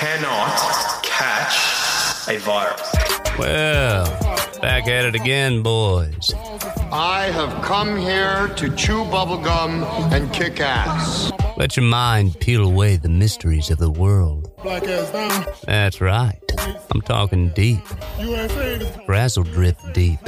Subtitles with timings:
[0.00, 1.56] cannot catch
[2.28, 2.90] a virus.
[3.38, 4.06] Well,
[4.62, 6.32] back at it again, boys.
[6.90, 11.30] I have come here to chew bubblegum and kick ass.
[11.58, 14.50] Let your mind peel away the mysteries of the world.
[14.62, 15.44] Black ass down.
[15.66, 16.40] That's right.
[16.90, 17.80] I'm talking deep,
[18.18, 18.96] You ain't saying this.
[19.04, 20.20] frazzle drift deep.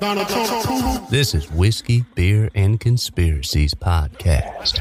[0.00, 1.06] Donald Trump too.
[1.10, 4.78] This is Whiskey, Beer, and Conspiracies Podcast.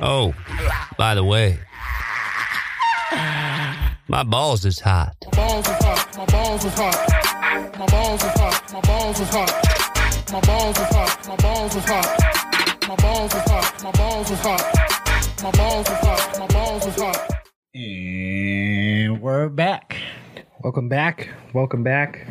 [0.00, 0.32] Oh,
[0.96, 1.58] by the way,
[4.08, 5.14] my balls is hot.
[5.32, 6.16] Balls is hot.
[6.16, 7.78] My balls is hot.
[7.78, 8.72] My balls is hot.
[8.72, 10.32] My balls is hot.
[10.32, 11.28] My balls is hot.
[11.28, 12.18] My balls is hot.
[12.88, 13.82] My balls is hot.
[13.82, 14.74] My balls is hot.
[15.42, 16.38] My balls is hot.
[16.38, 17.30] My balls is hot.
[17.74, 19.96] And we're back.
[20.60, 21.28] Welcome back.
[21.52, 22.26] Welcome back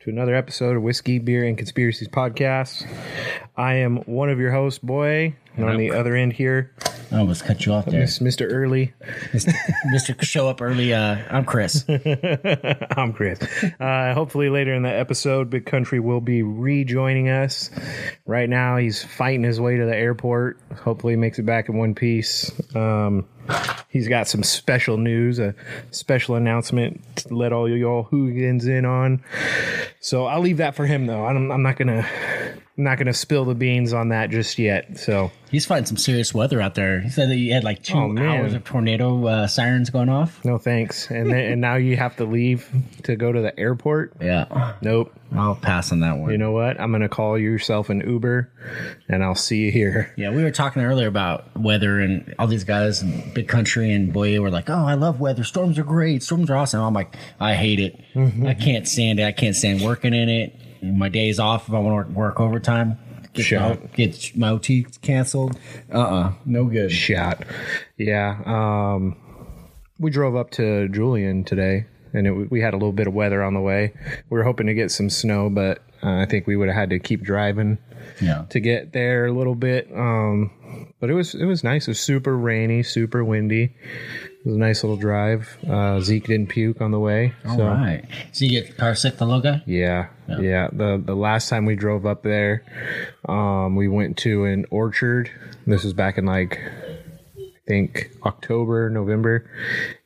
[0.00, 2.86] to another episode of Whiskey, Beer, and Conspiracies podcast.
[3.56, 6.72] I am one of your hosts, Boy, and on the other end here
[7.12, 8.04] I almost cut you off there.
[8.04, 8.50] Mr.
[8.50, 8.94] Early.
[9.32, 10.20] Mr.
[10.22, 10.94] Show Up Early.
[10.94, 11.84] Uh, I'm Chris.
[12.96, 13.38] I'm Chris.
[13.78, 17.68] Uh, hopefully, later in the episode, Big Country will be rejoining us.
[18.24, 20.58] Right now, he's fighting his way to the airport.
[20.74, 22.50] Hopefully, he makes it back in one piece.
[22.74, 23.28] Um,
[23.90, 25.54] he's got some special news, a
[25.90, 29.22] special announcement to let all y'all hooligans in on.
[30.00, 31.26] So I'll leave that for him, though.
[31.26, 32.08] I'm, I'm not gonna,
[32.82, 34.98] I'm not gonna spill the beans on that just yet.
[34.98, 36.98] So He's fighting some serious weather out there.
[37.00, 40.44] He said that he had like two Oh, hours of tornado uh, sirens going off.
[40.44, 41.08] no thanks.
[41.10, 42.68] And then, and now you have to leave
[43.04, 44.14] to go to the airport.
[44.20, 44.74] Yeah.
[44.80, 45.12] Nope.
[45.32, 46.32] I'll pass on that one.
[46.32, 46.80] You know what?
[46.80, 48.50] I'm gonna call yourself an Uber,
[49.08, 50.12] and I'll see you here.
[50.16, 54.12] Yeah, we were talking earlier about weather and all these guys in big country and
[54.12, 55.44] boy were like, "Oh, I love weather.
[55.44, 56.24] Storms are great.
[56.24, 58.00] Storms are awesome." I'm like, "I hate it.
[58.14, 58.46] Mm-hmm.
[58.46, 59.24] I can't stand it.
[59.24, 60.58] I can't stand working in it.
[60.82, 62.98] My days off if I want to work overtime,
[63.32, 65.58] get my, get my OT canceled.
[65.92, 66.90] Uh, uh no good.
[66.90, 67.44] Shot.
[67.96, 68.40] Yeah.
[68.44, 69.16] Um,
[69.98, 73.42] we drove up to Julian today, and it, we had a little bit of weather
[73.42, 73.92] on the way.
[74.28, 76.90] We were hoping to get some snow, but uh, I think we would have had
[76.90, 77.78] to keep driving
[78.20, 79.88] Yeah, to get there a little bit.
[79.94, 80.50] Um,
[80.98, 81.86] but it was it was nice.
[81.86, 83.76] It was super rainy, super windy.
[84.44, 85.56] It was a nice little drive.
[85.68, 87.32] Uh, Zeke didn't puke on the way.
[87.46, 87.64] all so.
[87.64, 88.04] right.
[88.32, 89.62] So you get car sick, the little guy?
[89.66, 90.68] Yeah, yeah.
[90.72, 92.64] The the last time we drove up there,
[93.28, 95.30] um, we went to an orchard.
[95.64, 96.60] This was back in like
[97.38, 99.48] I think October, November,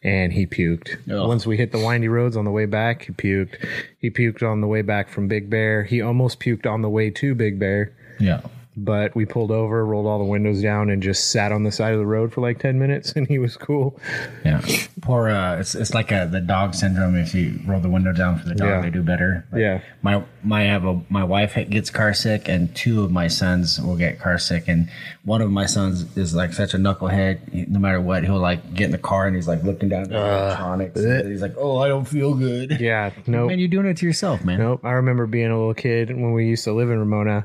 [0.03, 0.99] and he puked.
[1.11, 1.27] Ugh.
[1.27, 3.67] Once we hit the windy roads on the way back, he puked.
[3.99, 5.85] He puked on the way back from Big Bear.
[5.85, 7.97] He almost puked on the way to Big Bear.
[8.21, 8.43] Yeah.
[8.79, 11.95] But we pulled over, rolled all the windows down, and just sat on the side
[11.95, 13.99] of the road for like ten minutes, and he was cool.
[14.45, 14.61] Yeah.
[15.01, 15.29] Poor.
[15.31, 17.17] Uh, it's it's like a the dog syndrome.
[17.17, 18.81] If you roll the window down for the dog, Yeah.
[18.83, 19.47] they do better.
[19.51, 19.81] Like, Yeah.
[20.03, 23.97] My my have a my wife gets car sick, and two of my sons will
[23.97, 24.89] get car sick, and
[25.25, 27.69] one of my sons is like such a knucklehead.
[27.69, 30.09] No matter what, he'll like get in the car and he's like looking down at
[30.11, 31.01] the electronics.
[31.01, 34.07] and he's like, "Oh, I don't feel good." Yeah, no, Man, you're doing it to
[34.07, 34.59] yourself, man.
[34.59, 34.85] Nope.
[34.85, 37.45] I remember being a little kid when we used to live in Ramona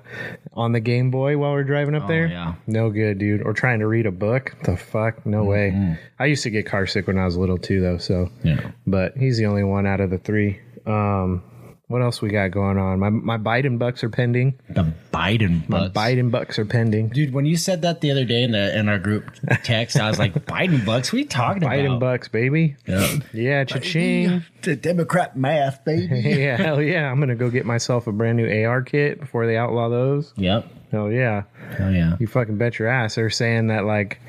[0.53, 2.25] on the Game Boy while we are driving up there.
[2.25, 2.53] Oh, yeah.
[2.67, 3.41] No good, dude.
[3.41, 4.55] Or trying to read a book.
[4.63, 5.25] The fuck?
[5.25, 5.97] No way.
[6.19, 7.97] I used to get car sick when I was little too, though.
[7.97, 8.47] So, Mm-hmm.
[8.47, 8.71] Yeah.
[8.85, 10.59] but he's the only one out of the three.
[10.85, 11.43] Um,
[11.91, 12.99] what else we got going on?
[12.99, 14.59] My my Biden bucks are pending.
[14.69, 15.93] The Biden My bucks.
[15.93, 17.09] Biden bucks are pending.
[17.09, 19.29] Dude, when you said that the other day in the in our group
[19.63, 21.11] text, I was like, "Biden bucks?
[21.11, 21.73] What are you talking about?
[21.73, 22.75] Biden about?" bucks, baby.
[22.87, 23.15] Yeah.
[23.33, 24.43] Yeah, cha-ching.
[24.61, 26.19] The Democrat math, baby.
[26.25, 27.11] yeah, hell yeah.
[27.11, 30.33] I'm gonna go get myself a brand new AR kit before they outlaw those.
[30.37, 30.67] Yep.
[30.91, 31.43] Hell yeah.
[31.79, 32.17] Oh yeah.
[32.19, 33.15] You fucking bet your ass.
[33.15, 34.19] They're saying that like,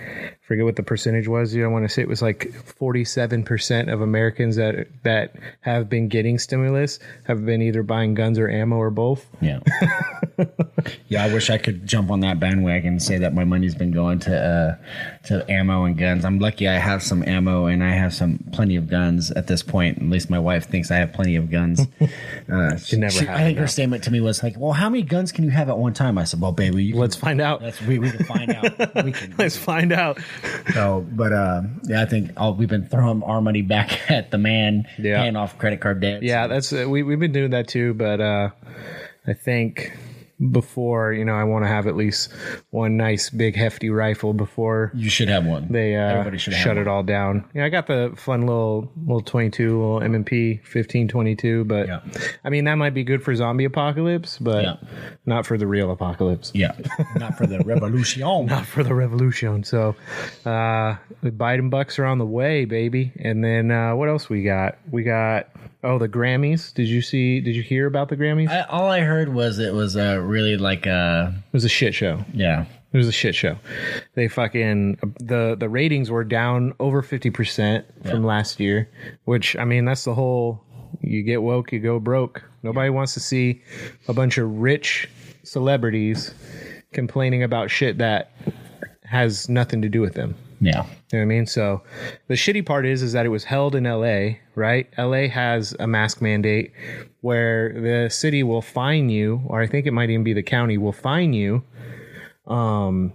[0.43, 1.53] forget what the percentage was.
[1.53, 5.89] You don't want to say it was like forty-seven percent of Americans that that have
[5.89, 9.27] been getting stimulus have been either buying guns or ammo or both.
[9.41, 9.59] Yeah.
[11.09, 13.93] yeah, I wish I could jump on that bandwagon and say that my money's been
[13.93, 14.77] going to uh,
[15.29, 16.25] to ammo and guns.
[16.25, 19.63] I'm lucky I have some ammo and I have some plenty of guns at this
[19.63, 19.99] point.
[19.99, 21.87] At least my wife thinks I have plenty of guns.
[22.53, 25.03] Uh, she never have I think her statement to me was like, "Well, how many
[25.03, 27.61] guns can you have at one time?" I said, "Well, baby, you Let's find out.
[27.61, 29.05] That's we, we can find out.
[29.05, 29.35] We can.
[29.39, 30.19] Let's find out.
[30.75, 34.39] So, but uh, yeah, I think all, we've been throwing our money back at the
[34.39, 35.23] man, Yeah.
[35.23, 36.23] paying off credit card debt.
[36.23, 38.51] Yeah, that's uh, we we've been doing that too, but uh,
[39.27, 39.97] I think
[40.51, 42.33] before you know I want to have at least
[42.71, 45.69] one nice big hefty rifle before you should have one.
[45.71, 46.83] they uh, Everybody should have shut one.
[46.83, 47.49] it all down.
[47.55, 52.01] Yeah, I got the fun little little 22, little M&P 1522, but Yeah.
[52.45, 54.77] I mean that might be good for zombie apocalypse, but Yeah.
[55.27, 56.51] not for the real apocalypse.
[56.55, 56.73] Yeah,
[57.17, 58.23] not for the revolution.
[58.47, 59.65] Not for the revolution.
[59.65, 59.95] So,
[60.45, 63.13] uh, the Biden bucks are on the way, baby.
[63.19, 64.79] And then uh, what else we got?
[64.91, 65.49] We got
[65.85, 66.73] oh the Grammys.
[66.75, 67.41] Did you see?
[67.41, 68.49] Did you hear about the Grammys?
[68.49, 71.95] I, all I heard was it was uh, really like uh it was a shit
[71.95, 72.25] show.
[72.33, 73.57] yeah It was a shit show.
[74.15, 78.89] They fucking the the ratings were down over fifty percent from last year,
[79.25, 80.63] which I mean that's the whole.
[81.01, 82.43] You get woke, you go broke.
[82.63, 83.63] Nobody wants to see
[84.09, 85.09] a bunch of rich
[85.43, 86.35] celebrities
[86.93, 88.31] complaining about shit that
[89.13, 90.35] has nothing to do with them.
[90.59, 90.85] Yeah.
[90.85, 91.47] You know what I mean?
[91.47, 91.83] So
[92.29, 94.89] the shitty part is is that it was held in LA, right?
[94.97, 96.73] LA has a mask mandate
[97.21, 100.79] where the city will fine you, or I think it might even be the county
[100.79, 101.63] will fine you.
[102.47, 103.13] Um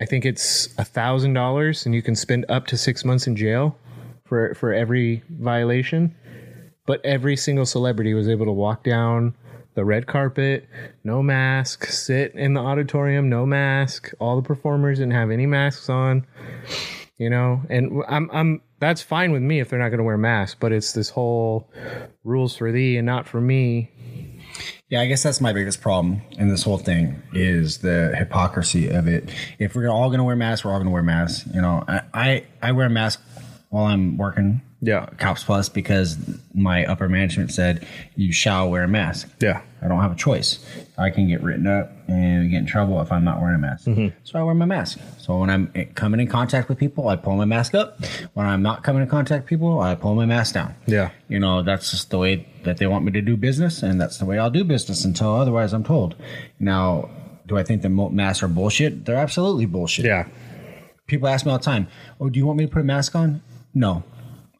[0.00, 3.36] I think it's a thousand dollars and you can spend up to six months in
[3.36, 3.76] jail
[4.24, 6.14] for for every violation.
[6.86, 9.34] But every single celebrity was able to walk down
[9.76, 10.68] the red carpet,
[11.04, 14.10] no mask, sit in the auditorium, no mask.
[14.18, 16.26] All the performers didn't have any masks on
[17.18, 20.18] you know and i'm i'm that's fine with me if they're not going to wear
[20.18, 21.70] masks but it's this whole
[22.24, 23.90] rules for thee and not for me
[24.88, 29.08] Yeah, I guess that's my biggest problem in this whole thing is the hypocrisy of
[29.08, 29.28] it.
[29.58, 31.48] If we're all going to wear masks, we're all going to wear masks.
[31.52, 33.20] You know, I, I I wear a mask
[33.70, 34.62] while I'm working.
[34.86, 35.06] Yeah.
[35.18, 36.16] Cops Plus because
[36.54, 39.28] my upper management said you shall wear a mask.
[39.40, 40.64] yeah I don't have a choice.
[40.98, 43.86] I can get written up and get in trouble if I'm not wearing a mask.
[43.86, 44.16] Mm-hmm.
[44.24, 44.98] So I wear my mask.
[45.18, 48.00] So when I'm coming in contact with people, I pull my mask up.
[48.34, 50.74] When I'm not coming in contact with people, I pull my mask down.
[50.86, 51.10] Yeah.
[51.28, 54.18] You know, that's just the way that they want me to do business, and that's
[54.18, 56.16] the way I'll do business until otherwise I'm told.
[56.58, 57.10] Now,
[57.46, 59.04] do I think the masks are bullshit?
[59.04, 60.04] They're absolutely bullshit.
[60.04, 60.26] yeah
[61.06, 61.86] People ask me all the time,
[62.20, 63.40] "Oh, do you want me to put a mask on?"
[63.72, 64.02] No,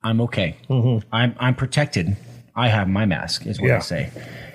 [0.07, 0.57] I'm okay.
[0.71, 1.07] Mm-hmm.
[1.13, 2.17] I'm I'm protected.
[2.55, 3.47] I have my mask.
[3.47, 3.77] Is what Yeah.
[3.77, 4.11] I say.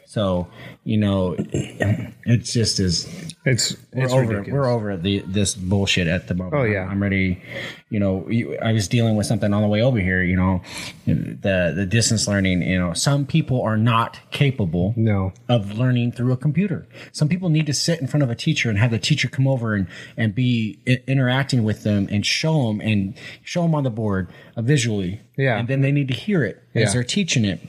[0.06, 0.48] So
[0.84, 4.22] you know, it's just as it's we're it's over.
[4.28, 4.52] ridiculous.
[4.54, 6.56] We're over the this bullshit at the moment.
[6.56, 6.86] Oh, yeah.
[6.86, 7.42] I'm ready.
[7.90, 8.30] You know,
[8.62, 10.22] I was dealing with something on the way over here.
[10.22, 10.62] You know,
[11.06, 12.62] the the distance learning.
[12.62, 16.88] You know, some people are not capable no of learning through a computer.
[17.12, 19.48] Some people need to sit in front of a teacher and have the teacher come
[19.48, 19.88] over and,
[20.18, 24.62] and be interacting with them and show them and show them on the board uh,
[24.62, 25.20] visually.
[25.38, 25.58] Yeah.
[25.58, 26.84] And then they need to hear it Yeah.
[26.84, 27.60] as they're teaching it.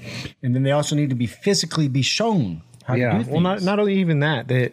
[0.42, 3.28] And then they also need to be physically be shown how to yeah do things.
[3.32, 4.72] well not not only even that that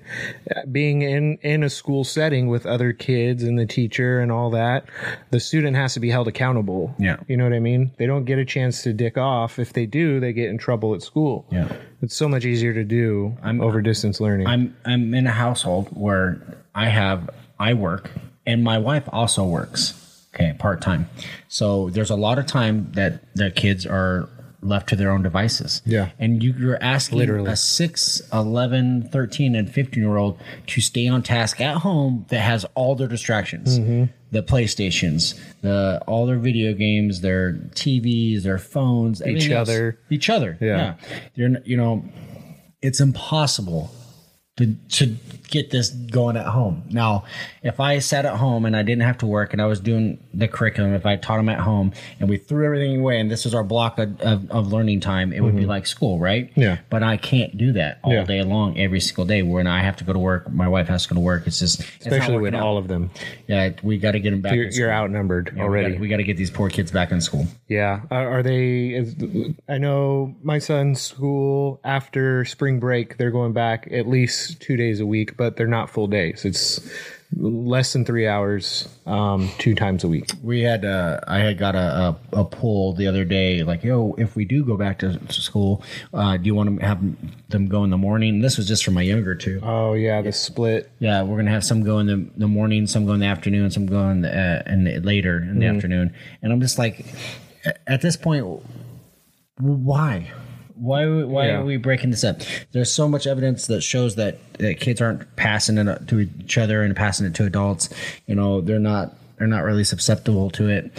[0.56, 4.50] uh, being in in a school setting with other kids and the teacher and all
[4.52, 4.86] that
[5.32, 7.18] the student has to be held accountable Yeah.
[7.28, 9.86] you know what i mean they don't get a chance to dick off if they
[9.86, 11.72] do they get in trouble at school Yeah.
[12.02, 15.90] it's so much easier to do I'm, over distance learning I'm I'm in a household
[15.92, 16.42] where
[16.76, 17.30] I have
[17.60, 18.12] I work
[18.46, 19.96] and my wife also works.
[20.34, 21.10] Okay, part time.
[21.50, 24.30] So there's a lot of time that the kids are
[24.62, 25.82] left to their own devices.
[25.86, 26.10] Yeah.
[26.20, 27.52] And you, you're asking Literally.
[27.52, 32.42] a 6, 11, 13, and 15 year old to stay on task at home that
[32.42, 33.80] has all their distractions.
[33.80, 34.06] Mm-hmm.
[34.32, 39.22] The PlayStations, the all their video games, their TVs, their phones,
[39.52, 39.70] else.
[39.70, 40.00] other.
[40.12, 40.56] Each other.
[40.62, 40.96] Yeah.
[41.34, 42.04] You're, you know,
[42.82, 43.92] it's impossible
[44.58, 45.16] to to
[45.50, 46.84] get this going at home.
[46.90, 47.24] Now,
[47.64, 50.24] if I sat at home and I didn't have to work and I was doing
[50.34, 53.46] the curriculum, if I taught them at home and we threw everything away and this
[53.46, 56.50] was our block of, of, of learning time, it would be like school, right?
[56.52, 56.62] Mm-hmm.
[56.62, 56.78] Yeah.
[56.90, 58.24] But I can't do that all Yeah.
[58.24, 59.42] day long, every single day.
[59.42, 61.48] When I have to go to work, my wife has to go to work.
[61.48, 62.62] It's just it's especially with out.
[62.62, 63.10] all of them
[63.48, 64.54] Yeah, we got to get them back.
[64.56, 67.48] you're, you're outnumbered Yeah, already We got to get these poor kids back in school.
[67.68, 68.02] Yeah.
[68.12, 68.90] Are, are they?
[68.90, 69.16] Is,
[69.68, 75.00] I know my son's school after spring break, they're going back at least two days
[75.00, 76.46] a week, but they're not full days.
[76.46, 76.80] It's
[77.38, 80.30] less than three hours, um, two times a week.
[80.44, 84.16] We had uh, I had got a, a, a poll the other day, like, yo,
[84.18, 85.82] if we do go back to, to school,
[86.14, 87.00] uh, do you want to have
[87.48, 88.42] them go in the morning?
[88.42, 89.62] This was just for my younger two.
[89.64, 90.92] Oh yeah, the split.
[91.00, 93.72] Yeah, we're gonna have some go in the, the morning, some go in the afternoon,
[93.72, 96.14] some go in the, uh, in the, later in the afternoon.
[96.42, 97.06] And I'm just like,
[97.88, 98.46] at this point,
[99.58, 100.32] why?
[100.80, 101.60] Why why Yeah.
[101.60, 102.42] are we breaking this up?
[102.72, 106.82] There's so much evidence that shows that, that kids aren't passing it to each other
[106.84, 107.90] and passing it to adults.
[108.28, 110.92] You know, they're not they're not really susceptible to it.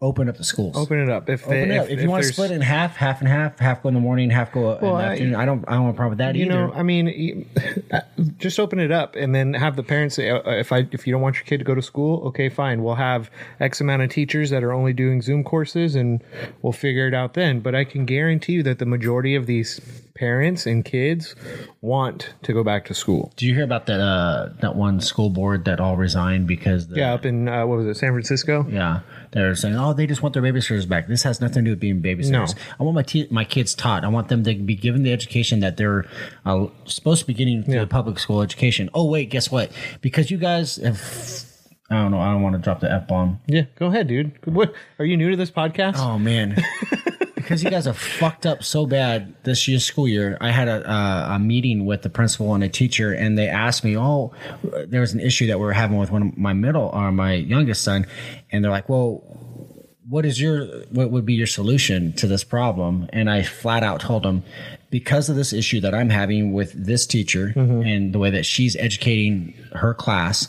[0.00, 0.76] Open up the schools.
[0.76, 1.30] Open it up.
[1.30, 1.88] If they, Open it up.
[1.88, 4.00] If, you want to split it in half, half and half, half go in the
[4.00, 6.18] morning, half go in the I- afternoon, I don't I don't have a problem with
[6.18, 6.66] that you either.
[6.66, 7.48] know, I mean,
[8.38, 11.12] just open it up and then have the parents say, uh, if I if you
[11.12, 12.82] don't want your kid to go to school, okay, fine.
[12.82, 16.22] We'll have X amount of teachers that are only doing Zoom courses, and
[16.60, 17.60] we'll figure it out then.
[17.60, 19.80] But I can guarantee you that the majority of these
[20.16, 21.34] parents and kids
[21.80, 23.32] want to go back to school.
[23.36, 26.96] Do you hear about that uh, that one school board that all resigned because the,
[26.96, 28.66] Yeah, up in uh, what was it, San Francisco?
[28.68, 29.00] yeah
[29.34, 31.06] they're saying oh they just want their babysitters back.
[31.08, 32.30] This has nothing to do with being babysitters.
[32.30, 32.46] No.
[32.80, 34.04] I want my te- my kids taught.
[34.04, 36.06] I want them to be given the education that they're
[36.46, 37.80] uh, supposed to be getting through Yeah.
[37.80, 38.88] the public school education.
[38.94, 39.70] Oh wait, guess what?
[40.00, 41.00] Because you guys have.
[41.90, 42.20] I don't know.
[42.20, 43.40] I don't want to drop the f bomb.
[43.46, 44.32] Yeah, go ahead, dude.
[44.46, 45.96] What are you new to this podcast?
[45.98, 46.56] Oh man.
[47.44, 50.36] because you guys are fucked up so bad this year's school year.
[50.40, 53.84] I had a, a, a meeting with the principal and a teacher, and they asked
[53.84, 54.32] me, "Oh,
[54.86, 57.34] there was an issue that we were having with one of my middle or my
[57.34, 58.06] youngest son,"
[58.50, 59.22] and they're like, "Well."
[60.06, 63.08] What is your what would be your solution to this problem?
[63.14, 64.44] And I flat out told them,
[64.90, 67.80] because of this issue that I'm having with this teacher mm-hmm.
[67.80, 70.46] and the way that she's educating her class,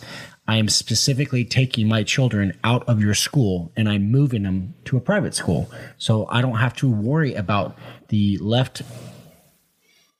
[0.48, 4.98] I am specifically taking my children out of your school and I'm moving them to
[4.98, 5.72] a private school.
[5.98, 7.78] So I don't have to worry about
[8.10, 8.84] the left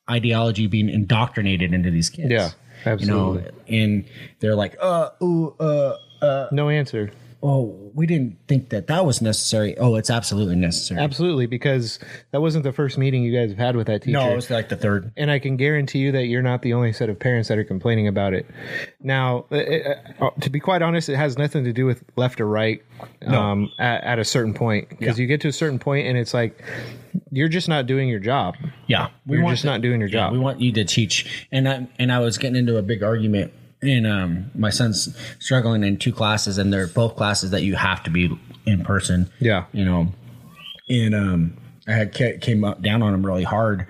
[0.10, 2.32] ideology being indoctrinated into these kids.
[2.32, 2.50] Yeah,
[2.86, 3.44] absolutely.
[3.68, 4.06] You know, and
[4.40, 6.48] they're like, uh, ooh, uh, uh.
[6.52, 7.12] No answer.
[7.44, 9.78] Oh, we didn't think that that was necessary.
[9.78, 11.00] Oh, it's absolutely necessary.
[11.00, 12.00] Absolutely, because
[12.32, 14.18] that wasn't the first meeting you guys have had with that teacher.
[14.18, 15.12] No, it was like the third.
[15.16, 17.64] and I can guarantee you that you're not the only set of parents that are
[17.64, 18.46] complaining about it.
[19.02, 19.56] Now, uh,
[20.20, 22.82] uh, to be quite honest, it has nothing to do with left or right
[23.28, 25.22] um, at, at a certain point because Yeah.
[25.24, 26.62] you get to a certain point and it's like
[27.32, 28.56] you're just not doing your job.
[28.88, 30.34] Yeah, we You're want just to- not doing your yeah, job.
[30.34, 33.54] we want you to teach, and I and I was getting into a big argument.
[33.82, 38.04] And um, my son's struggling in two classes, and they're both classes that you have
[38.04, 39.30] to be in person.
[39.40, 39.66] Yeah.
[39.74, 40.08] you know.
[40.90, 43.86] And um, I had came up, down on him really hard,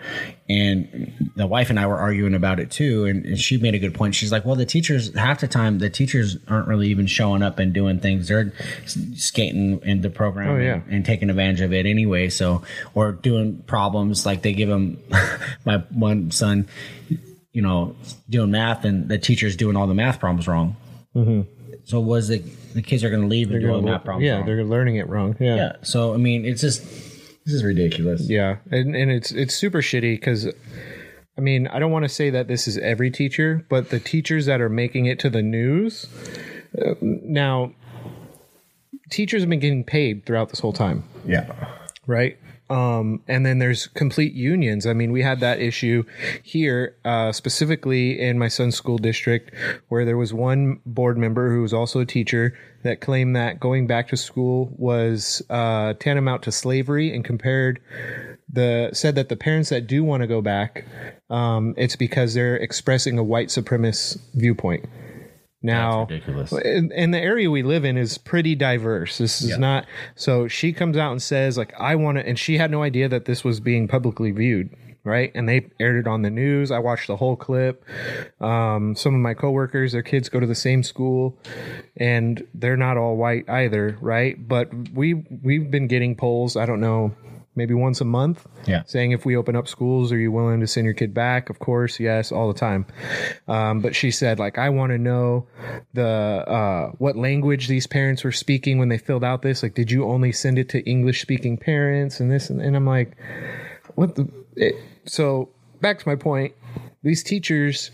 [0.49, 3.05] and the wife and I were arguing about it too.
[3.05, 4.15] And, and she made a good point.
[4.15, 7.57] She's like, "Well, the teachers half the time the teachers aren't really even showing up
[7.59, 8.27] and doing things.
[8.27, 8.51] They're
[9.15, 10.73] skating in the program Oh, yeah.
[10.75, 12.29] and, and taking advantage of it anyway.
[12.29, 12.61] So
[12.93, 14.97] or doing problems like they give them
[15.65, 16.67] my one son,
[17.55, 17.95] you know,
[18.29, 20.75] doing math and the teacher's doing all the math problems wrong.
[21.85, 22.43] So was it
[22.73, 24.25] the kids are going to leave and do all the math problems?
[24.25, 24.45] yeah, wrong?
[24.45, 25.37] they're learning it wrong.
[25.39, 25.55] Yeah.
[25.55, 25.71] yeah.
[25.83, 26.83] So I mean, it's just
[27.45, 28.27] this is ridiculous.
[28.29, 30.47] Yeah, and and it's it's super shitty because,
[31.37, 34.45] I mean, I don't want to say that this is every teacher, but the teachers
[34.47, 36.07] that are making it to the news
[36.77, 37.71] uh, now,
[39.09, 41.49] teachers have been getting paid throughout this whole time, Yeah.
[42.07, 42.37] right?
[42.69, 44.87] Um, and then there's complete unions.
[44.87, 46.03] I mean, we had that issue
[46.41, 49.53] here, uh, specifically in my son's school district,
[49.89, 53.85] where there was one board member who was also a teacher that claimed that going
[53.85, 57.79] back to school was uh, tantamount to slavery, and compared
[58.51, 60.85] the said that the parents that do want to go back,
[61.29, 64.85] um, it's because they're expressing a white supremacist viewpoint.
[65.65, 66.51] Now, ridiculous.
[66.51, 69.17] and, and the area we live in is pretty diverse.
[69.17, 69.57] This is Yeah.
[69.57, 70.47] not so.
[70.47, 73.25] She comes out and says, like, I want to, and she had no idea that
[73.25, 74.69] this was being publicly viewed,
[75.03, 75.31] right?
[75.35, 76.71] And they aired it on the news.
[76.71, 77.83] I watched the whole clip.
[78.41, 81.37] Um, some of my coworkers, their kids go to the same school,
[81.97, 84.35] and they're not all white either, right?
[84.47, 86.55] But we we've been getting polls.
[86.55, 87.13] I don't know.
[87.55, 88.83] Maybe once a month, Yeah.
[88.85, 91.49] saying if we open up schools, are you willing to send your kid back?
[91.49, 92.85] Of course, yes, all the time.
[93.47, 95.47] Um, but she said, like, I want to know
[95.93, 99.63] the uh, what language these parents were speaking when they filled out this.
[99.63, 102.49] Like, did you only send it to English speaking parents and this?
[102.49, 103.15] And, and I'm like,
[103.95, 104.29] what the?
[104.55, 105.49] It, so
[105.81, 106.53] back to my point,
[107.03, 107.91] these teachers,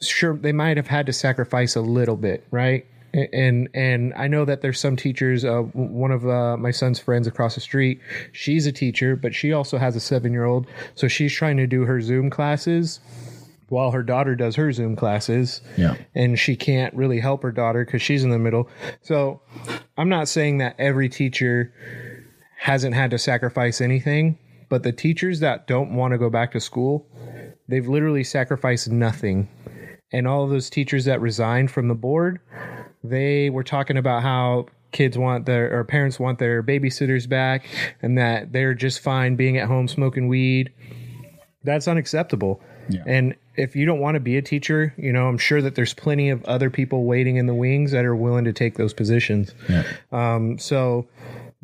[0.00, 2.86] sure, they might have had to sacrifice a little bit, right?
[3.14, 5.44] And and I know that there's some teachers.
[5.44, 8.00] Uh, one of uh, my son's friends across the street,
[8.32, 11.66] she's a teacher, but she also has a seven year old, so she's trying to
[11.66, 13.00] do her Zoom classes
[13.72, 15.62] while her daughter does her Zoom classes.
[15.78, 15.96] Yeah.
[16.14, 18.68] And she can't really help her daughter because she's in the middle.
[19.00, 19.40] So
[19.96, 21.72] I'm not saying that every teacher
[22.58, 24.38] hasn't had to sacrifice anything,
[24.68, 27.08] but the teachers that don't want to go back to school,
[27.66, 29.48] they've literally sacrificed nothing.
[30.12, 32.40] And all of those teachers that resigned from the board,
[33.04, 37.66] they were talking about how kids want their or parents want their babysitters back
[38.02, 40.72] and that they're just fine being at home smoking weed.
[41.64, 42.60] That's unacceptable.
[42.88, 43.02] Yeah.
[43.06, 45.94] And if you don't want to be a teacher, you know, I'm sure that there's
[45.94, 49.54] plenty of other people waiting in the wings that are willing to take those positions.
[49.68, 49.84] Yeah.
[50.10, 51.06] Um, so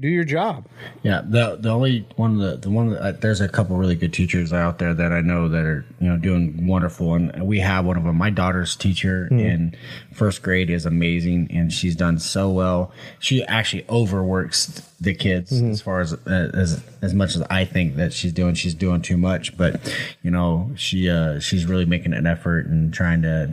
[0.00, 0.66] do your job.
[1.02, 4.12] Yeah, the the only one of the the one uh, there's a couple really good
[4.12, 7.84] teachers out there that I know that are you know doing wonderful, and we have
[7.84, 8.16] one of them.
[8.16, 9.74] My daughter's teacher in
[10.12, 12.92] first grade is amazing, and she's done so well.
[13.18, 14.66] She actually overworks
[15.00, 18.54] the kids as far as uh, as as much as I think that she's doing.
[18.54, 19.80] She's doing too much, but
[20.22, 23.50] you know she uh, she's really making an effort and trying to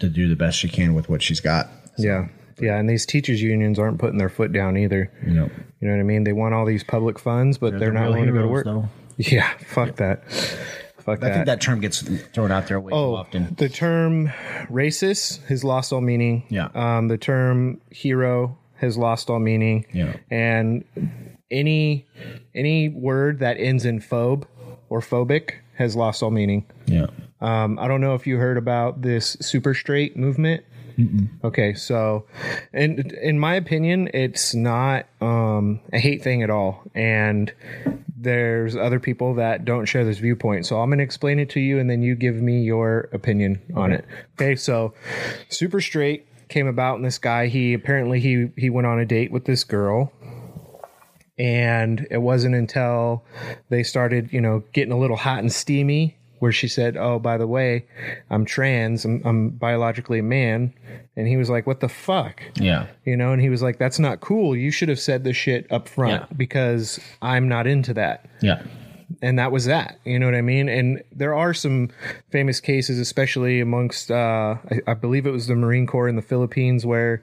[0.00, 1.68] to do the best she can with what she's got.
[1.98, 2.28] Yeah.
[2.62, 2.78] Yeah.
[2.78, 5.10] And these teachers unions aren't putting their foot down either.
[5.26, 5.50] You know,
[5.80, 6.24] You know what I mean?
[6.24, 8.64] They want all these public funds, but they're, the not willing to go to work.
[8.64, 8.88] though.
[9.18, 9.50] Yeah.
[9.66, 10.24] Fuck that.
[10.98, 11.34] Fuck I that.
[11.34, 12.00] think that term gets
[12.32, 13.54] thrown out there way too Oh, often.
[13.58, 14.28] the term
[14.70, 16.44] racist has lost all meaning.
[16.48, 16.68] Yeah.
[16.74, 19.84] Um, the term hero has lost all meaning.
[19.92, 20.14] Yeah.
[20.30, 20.84] And
[21.50, 22.06] any
[22.54, 24.44] any word that ends in phobe
[24.88, 26.64] or phobic has lost all meaning.
[26.86, 27.06] Yeah.
[27.40, 30.64] Um, I don't know if you heard about this super straight movement.
[31.44, 32.26] Okay, so,
[32.72, 37.52] in in my opinion, it's not um, a hate thing at all, and
[38.22, 40.64] there's other people that don't share this viewpoint.
[40.64, 43.60] So I'm going to explain it to you and then you give me your opinion
[43.74, 44.04] on it.
[44.34, 44.54] Okay.
[44.54, 44.94] So
[45.48, 49.32] super straight came about and this guy, he apparently he, he went on a date
[49.32, 50.12] with this girl
[51.38, 53.24] and it wasn't until
[53.70, 57.38] they started, you know, getting a little hot and steamy where she said, "Oh, by
[57.38, 57.86] the way,
[58.28, 59.04] I'm trans.
[59.04, 60.74] I'm, I'm biologically a man,"
[61.16, 62.86] and he was like, "What the fuck?" Yeah.
[63.04, 64.56] You know, and he was like, "That's not cool.
[64.56, 66.36] You should have said this shit up front Yeah.
[66.36, 68.60] because I'm not into that." Yeah.
[69.20, 70.00] and that was that.
[70.04, 70.68] You know what I mean?
[70.68, 71.90] And there are some
[72.30, 76.22] famous cases, especially amongst, uh, I, I believe it was the Marine Corps in the
[76.22, 77.22] Philippines, where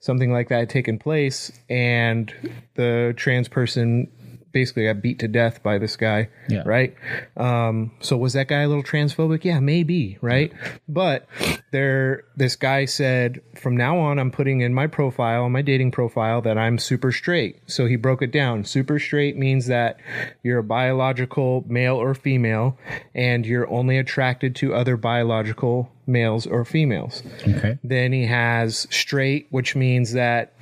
[0.00, 2.34] something like that had taken place, and
[2.74, 4.10] the trans person
[4.52, 6.28] basically got beat to death by this guy.
[6.48, 6.62] Yeah.
[6.64, 6.94] Right.
[7.36, 9.44] Um, so was that guy a little transphobic?
[9.44, 10.18] Yeah, maybe.
[10.20, 10.52] Right.
[10.88, 11.26] But
[11.70, 16.40] there, this guy said, from now on, I'm putting in my profile, my dating profile,
[16.42, 17.60] that I'm super straight.
[17.66, 18.64] So he broke it down.
[18.64, 19.98] Super straight means that
[20.42, 22.78] you're a biological male or female,
[23.14, 27.22] and you're only attracted to other biological males or females.
[27.46, 27.78] Okay.
[27.84, 30.54] Then he has straight, which means that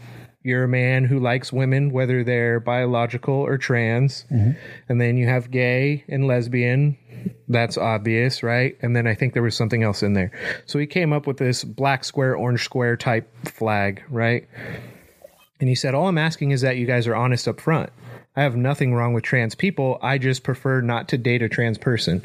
[0.47, 4.25] you're a man who likes women, whether they're biological or trans.
[4.31, 4.53] Mm-hmm.
[4.89, 6.97] And then you have gay and lesbian.
[7.49, 8.79] That's obvious, right?
[8.81, 10.31] And then I think there was something else in there.
[10.67, 14.49] So he came up with this black square, orange square type flag, right?
[15.59, 17.91] And he said, All I'm asking is that you guys are honest up front.
[18.37, 19.99] I have nothing wrong with trans people.
[20.03, 22.25] I just prefer not to date a trans person.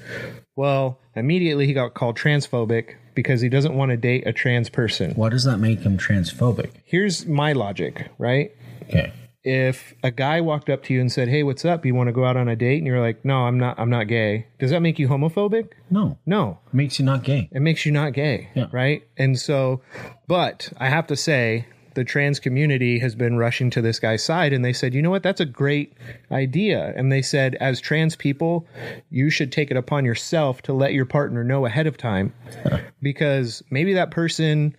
[0.55, 5.11] Well, immediately he got called transphobic because he doesn't want to date a trans person.
[5.15, 6.71] Why does that make him transphobic?
[6.85, 8.51] Here's my logic, right?
[8.83, 9.11] Okay.
[9.43, 11.83] If a guy walked up to you and said, "Hey, what's up?
[11.83, 13.79] You want to go out on a date?" and you're like, "No, I'm not.
[13.79, 15.69] I'm not gay." Does that make you homophobic?
[15.89, 16.19] No.
[16.27, 16.59] No.
[16.71, 17.49] Makes you not gay.
[17.51, 18.67] It makes you not gay, Yeah.
[18.71, 19.01] right?
[19.17, 19.81] And so,
[20.27, 24.53] but I have to say, the trans community has been rushing to this guy's side,
[24.53, 25.93] and they said, you know what, that's a great
[26.31, 26.93] idea.
[26.95, 28.67] And they said, as trans people,
[29.09, 32.33] you should take it upon yourself to let your partner know ahead of time,
[33.01, 34.75] because maybe that person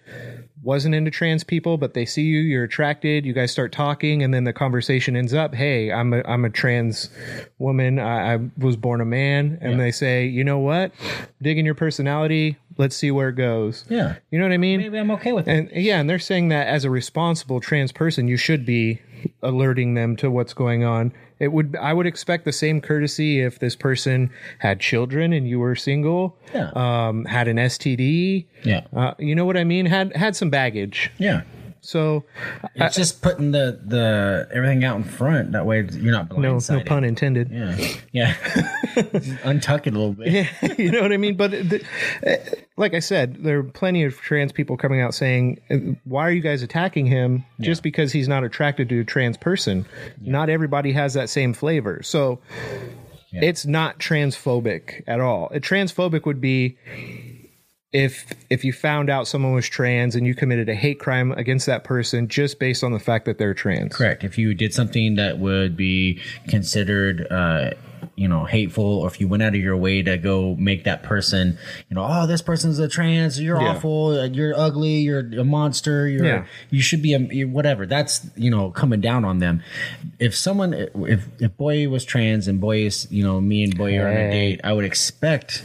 [0.63, 4.33] wasn't into trans people, but they see you, you're attracted, you guys start talking, and
[4.33, 7.11] then the conversation ends up, hey, I'm a I'm a trans
[7.59, 10.93] woman, I, I was born a man, and they say, you know what,
[11.41, 13.85] digging your personality, let's see where it goes.
[13.89, 14.17] Yeah.
[14.31, 14.81] You know what I mean?
[14.81, 15.51] Maybe I'm okay with it.
[15.53, 19.01] And yeah, and they're saying that as a responsible trans person, you should be
[19.43, 21.13] alerting them to what's going on.
[21.39, 25.59] It would I would expect the same courtesy if this person had children and you
[25.59, 26.71] were single, Yeah.
[26.75, 28.83] um, had an STD, Yeah.
[28.95, 29.87] uh, you know what I mean?
[29.87, 31.11] Had had some baggage.
[31.19, 31.43] Yeah.
[31.85, 32.25] So
[32.77, 35.53] It's just putting the the everything out in front.
[35.53, 36.71] That way you're not no blindsided.
[36.71, 37.51] no no pun intended.
[37.51, 37.77] Yeah.
[38.13, 38.35] Yeah.
[39.43, 40.29] Untuck it a little bit.
[40.29, 41.37] Yeah, you know what I mean?
[41.37, 41.85] But the,
[42.77, 46.41] like I said, there are plenty of trans people coming out saying, "Why are you
[46.41, 49.85] guys attacking him just because he's not attracted to a trans person?"
[50.21, 52.39] Not everybody has that same flavor, so
[53.33, 55.49] it's not transphobic at all.
[55.53, 56.77] A transphobic would be
[57.93, 61.67] if if you found out someone was trans and you committed a hate crime against
[61.67, 63.95] that person just based on the fact that they're trans.
[63.95, 64.25] Correct.
[64.25, 67.71] If you did something that would be considered, uh,
[68.17, 71.03] you know, hateful, or if you went out of your way to go make that
[71.03, 71.57] person,
[71.89, 73.69] you know, oh, this person's a trans, you're Yeah.
[73.69, 76.45] awful, you're ugly, you're a monster, you're, Yeah.
[76.71, 77.85] you should be a whatever.
[77.87, 79.63] That's you know coming down on them.
[80.19, 83.99] If someone, if if boy was trans and boy is, you know, me and boy
[83.99, 85.63] are on a date, I would expect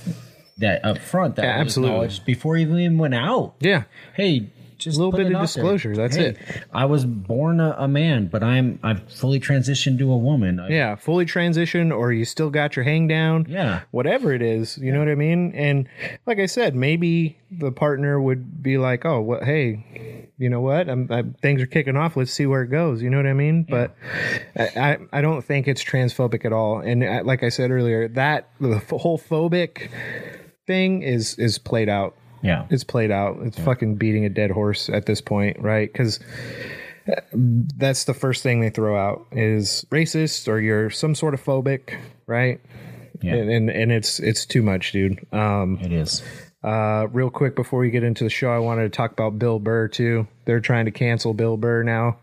[0.60, 1.36] that up front.
[1.36, 2.10] That Yeah, absolutely.
[2.26, 3.84] before you even went out Yeah.
[4.16, 5.42] hey just a Little bit of out there.
[5.42, 6.38] disclosure, that's Hey, it.
[6.72, 10.70] i was born a, a man but i'm i've fully transitioned to a woman I-
[10.70, 13.48] Yeah, fully transitioned, or you still got your hang down.
[13.50, 13.82] Yeah.
[13.90, 15.52] Whatever it is, you know what I mean?
[15.56, 15.88] And
[16.28, 20.90] like I said, maybe the partner would be like, "Oh, well, hey, you know what?
[20.90, 22.16] I'm, I, things are kicking off.
[22.18, 23.64] Let's see where it goes." You know what I mean?
[23.68, 23.96] But
[24.56, 26.80] I, I I don't think it's transphobic at all.
[26.82, 29.90] And I, like I said earlier, that the f- whole phobic
[30.68, 32.16] thing is is played out.
[32.42, 33.38] yeah It's played out.
[33.42, 35.92] It's fucking beating a dead horse at this point, right?
[35.92, 36.20] Because
[37.78, 41.98] that's the first thing they throw out is racist or you're some sort of phobic,
[42.28, 42.60] right?
[43.22, 43.36] Yeah.
[43.36, 45.26] And, and and it's it's too much, dude.
[45.34, 46.22] Um, it is
[46.64, 49.60] uh, real quick before we get into the show, I wanted to talk about Bill
[49.60, 50.28] Burr too.
[50.46, 52.18] They're trying to cancel Bill Burr now.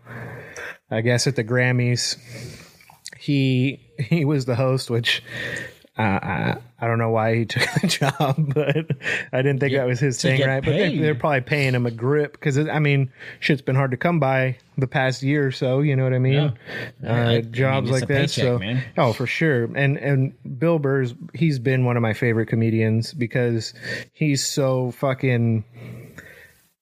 [0.91, 2.17] I guess at the Grammys,
[3.17, 5.23] he he was the host, which
[5.97, 8.75] uh, I I don't know why he took the job, but
[9.31, 10.63] I didn't think that was his thing, right?
[10.63, 13.97] But they, they're probably paying him a grip because I mean, shit's been hard to
[13.97, 15.79] come by the past year or so.
[15.79, 16.33] You know what I mean?
[16.33, 16.51] Yeah.
[17.03, 18.83] I- I Uh, mean, jobs like a this, paycheck, so man.
[18.97, 19.65] oh for sure.
[19.75, 23.73] And and Bill Burr's he's been one of my favorite comedians because
[24.13, 25.63] he's so fucking.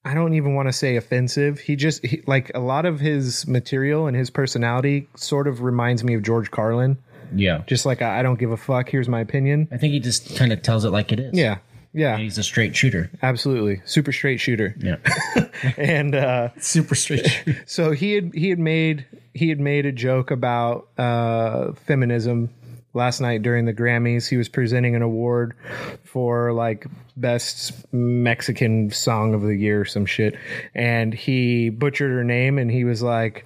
[0.05, 1.59] I don't even want to say offensive.
[1.59, 6.03] He just he, like a lot of his material and his personality sort of reminds
[6.03, 6.97] me of George Carlin.
[7.35, 7.63] Yeah.
[7.67, 8.89] Just like I, I don't give a fuck.
[8.89, 9.67] Here's my opinion.
[9.71, 11.33] I think he just kind of tells it like it is.
[11.37, 11.57] Yeah.
[11.93, 12.17] Yeah.
[12.17, 13.11] He's a straight shooter.
[13.21, 13.81] Absolutely.
[13.85, 14.75] Super straight shooter.
[14.79, 14.97] Yeah.
[15.77, 17.63] And uh Super straight shooter.
[17.65, 22.49] so he had he had made he had made a joke about uh feminism
[22.93, 24.27] last night during the Grammys.
[24.27, 25.55] He was presenting an award
[26.03, 30.35] for like best Mexican song of the year or some shit.
[30.75, 33.45] And he butchered her name and he was like,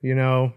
[0.00, 0.52] you know,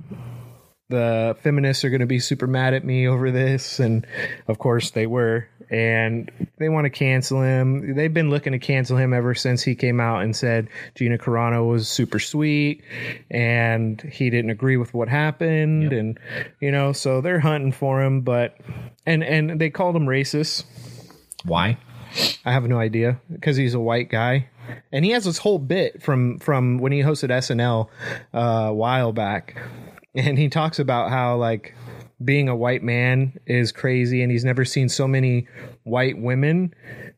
[0.91, 4.06] the feminists are going to be super mad at me over this and
[4.47, 5.47] of course they were.
[5.69, 7.95] And they want to cancel him.
[7.95, 11.67] They've been looking to cancel him ever since he came out and said gina carano
[11.67, 12.84] was super sweet
[13.30, 16.19] and he didn't agree with what happened and
[16.60, 18.58] you know so they're hunting for him but
[19.06, 20.65] and and they called him racist.
[21.45, 21.77] Why?
[22.45, 24.49] I have no idea because he's a white guy,
[24.91, 27.88] and he has this whole bit from from when he hosted SNL
[28.34, 29.58] uh, a while back,
[30.15, 31.76] and he talks about how like
[32.24, 35.47] being a white man is crazy, and he's never seen so many
[35.84, 36.74] white women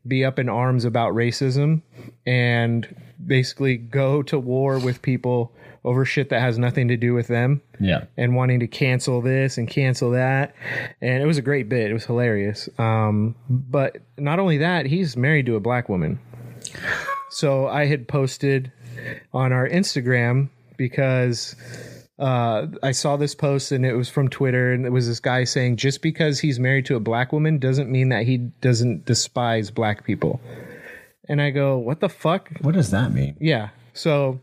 [0.07, 1.81] be up in arms about racism
[2.25, 5.51] and basically go to war with people
[5.85, 8.05] over shit that has nothing to do with them Yeah.
[8.15, 10.55] and wanting to cancel this and cancel that.
[11.01, 11.89] And it was a great bit.
[11.91, 12.69] It was hilarious.
[12.77, 16.19] Um, but not only that, he's married to a black woman.
[17.31, 18.71] So I had posted
[19.33, 21.55] on our Instagram because
[22.19, 25.43] uh, I saw this post and it was from Twitter and it was this guy
[25.45, 29.71] saying just because he's married to a black woman doesn't mean that he doesn't despise
[29.71, 30.39] black people.
[31.27, 32.49] And I go, what the fuck?
[32.61, 33.37] What does that mean?
[33.39, 33.69] Yeah.
[33.93, 34.41] So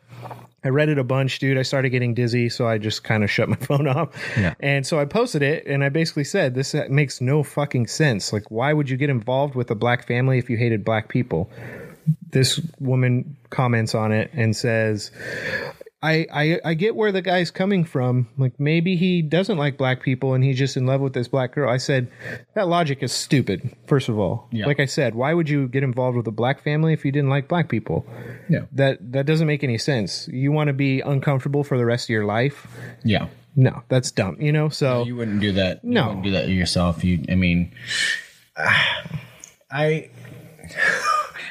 [0.62, 1.59] I read it a bunch, dude.
[1.59, 4.11] I started getting dizzy, so I just kind of shut my phone off.
[4.37, 4.54] Yeah.
[4.61, 8.33] And so I posted it, and I basically said, "This makes no fucking sense.
[8.33, 11.50] Like, why would you get involved with a black family if you hated black people?"
[12.30, 15.11] This woman comments on it and says.
[16.02, 18.26] I, I I get where the guy's coming from.
[18.38, 21.52] Like maybe he doesn't like black people and he's just in love with this black
[21.54, 21.68] girl.
[21.68, 22.10] I said
[22.54, 23.76] that logic is stupid.
[23.86, 24.64] First of all, Yeah.
[24.64, 27.28] like I said, why would you get involved with a black family if you didn't
[27.28, 28.06] like black people?
[28.48, 28.60] Yeah.
[28.72, 30.26] that that doesn't make any sense.
[30.28, 32.66] You want to be uncomfortable for the rest of your life?
[33.04, 33.28] Yeah.
[33.54, 34.36] No, that's dumb.
[34.40, 34.70] You know.
[34.70, 35.84] So You wouldn't do that.
[35.84, 36.06] You No.
[36.06, 37.04] wouldn't do that yourself.
[37.04, 37.72] You, I mean,
[39.70, 40.10] I,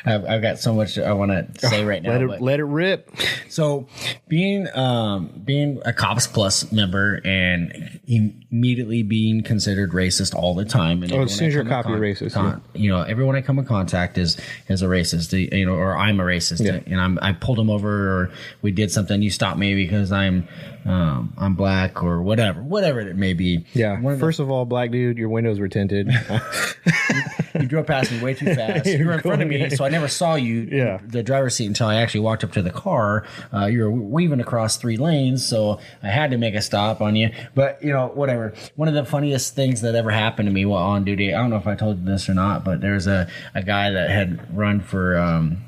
[0.09, 2.11] I've, I've got so much I want to say right now.
[2.11, 3.11] let it let it rip.
[3.49, 3.87] So,
[4.27, 11.03] being um, being a Cops Plus member and immediately being considered racist all the time,
[11.03, 13.41] and Oh, as soon as you're in copy, you're racist, con- You know, everyone I
[13.41, 15.31] come in contact is is a racist.
[15.33, 16.79] You know, or I'm a racist, Yeah.
[16.91, 17.89] and I'm I pulled them over,
[18.21, 19.21] or we did something.
[19.21, 20.47] You stopped me because I'm
[20.85, 23.65] um, I'm black or whatever, whatever it may be.
[23.73, 23.97] Yeah.
[23.97, 26.09] Of the- First of all, black dude, your windows were tinted.
[27.53, 28.85] you drove past me way too fast.
[28.85, 30.99] you were in front of me, so I never saw you, Yeah.
[31.05, 33.25] the driver's seat, until I actually walked up to the car.
[33.53, 37.15] Uh, you were weaving across three lanes, so I had to make a stop on
[37.15, 37.29] you.
[37.55, 38.53] But you know, whatever.
[38.75, 41.33] One of the funniest things that ever happened to me while on duty.
[41.33, 43.89] I don't know if I told you this or not, but there's a a guy
[43.91, 45.17] that had run for.
[45.17, 45.63] Um,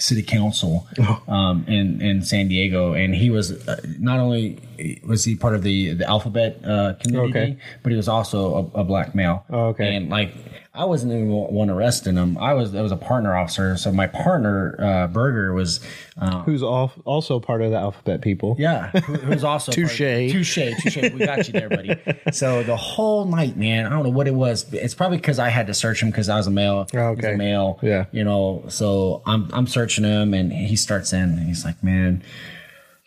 [0.00, 1.22] city council Oh.
[1.26, 4.58] um, in in San Diego, and he was uh, not only
[5.06, 7.56] was he part of the the alphabet uh, community, Okay.
[7.82, 9.44] but he was also a, a black male.
[9.50, 9.94] Oh, okay.
[9.96, 10.34] and like
[10.74, 12.38] I wasn't even one arresting him.
[12.38, 15.80] I was I was a partner officer, so my partner uh, Berger was.
[16.20, 18.56] Uh, Who's all, also part of the alphabet people?
[18.58, 19.98] yeah, who, who's also Touche.
[19.98, 20.96] touche, touche.
[20.96, 21.96] We got you there, buddy.
[22.32, 24.72] So the whole night, man, I don't know what it was.
[24.72, 26.88] It's probably because I had to search him because I was a male.
[26.94, 27.34] Oh, okay.
[27.34, 27.78] a male.
[27.82, 28.06] Yeah.
[28.12, 28.64] you know.
[28.68, 32.22] So I'm I'm searching him, and he starts in, and he's like, man,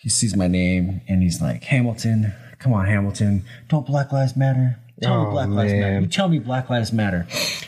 [0.02, 4.80] he sees my name, and he's like, Hamilton, come on, Hamilton, don't Black Lives Matter.
[5.02, 6.00] Tell Oh, me Black Lives Matter.
[6.02, 7.28] You tell me Black Lives Matter,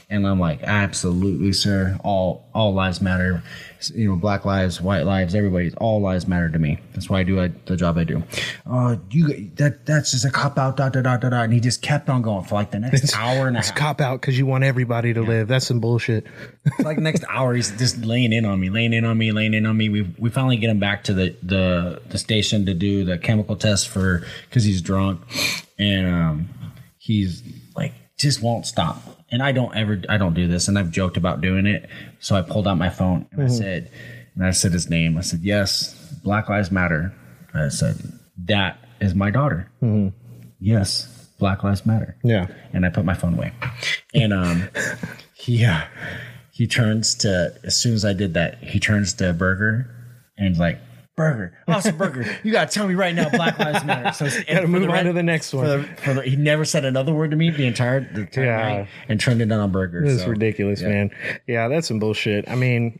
[0.10, 1.98] and I'm like, absolutely, sir.
[2.04, 3.42] All all lives matter.
[3.94, 5.74] You know, Black lives, white lives, everybody.
[5.76, 6.80] All lives matter to me.
[6.94, 8.24] That's why I do I, the job I do.
[8.70, 10.78] Uh, you that that's just a cop out.
[10.78, 11.42] Da da da da da.
[11.42, 13.78] And he just kept on going for like the next hour and a It's half.
[13.78, 15.48] cop out because you want everybody to live.
[15.48, 16.26] That's some bullshit.
[16.80, 19.66] like next hour he's just laying in on me laying in on me laying in
[19.66, 23.04] on me we we finally get him back to the the the station to do
[23.04, 25.20] the chemical test for because he's drunk
[25.80, 26.50] and um
[27.04, 27.44] he's
[27.76, 29.02] like just won't stop.
[29.32, 31.90] And i don't ever i don't do this and i've joked about doing it.
[32.20, 33.92] So i pulled out my phone and i said
[34.36, 35.18] and i said his name.
[35.18, 37.14] I said yes black lives matter.
[37.54, 37.96] I said
[38.46, 39.70] that is my daughter.
[40.60, 42.16] Yes black lives matter.
[42.24, 42.48] Yeah.
[42.72, 43.52] and I put my phone away.
[44.14, 44.70] And um,
[45.34, 45.82] he uh,
[46.52, 49.90] he turns to as soon as I did that, he turns to Burger
[50.38, 50.80] and like,
[51.16, 54.68] "Burger, oh, awesome Burger, you gotta tell me right now, Black Lives Matter." So Gotta
[54.68, 55.66] move on to the next for one.
[55.68, 58.58] the, for the, he never said another word to me the entire the entire Yeah.
[58.80, 60.02] night and turned it on Burger.
[60.04, 60.88] This is ridiculous, yeah.
[60.90, 61.12] man.
[61.48, 62.50] Yeah, that's some bullshit.
[62.50, 63.00] I mean,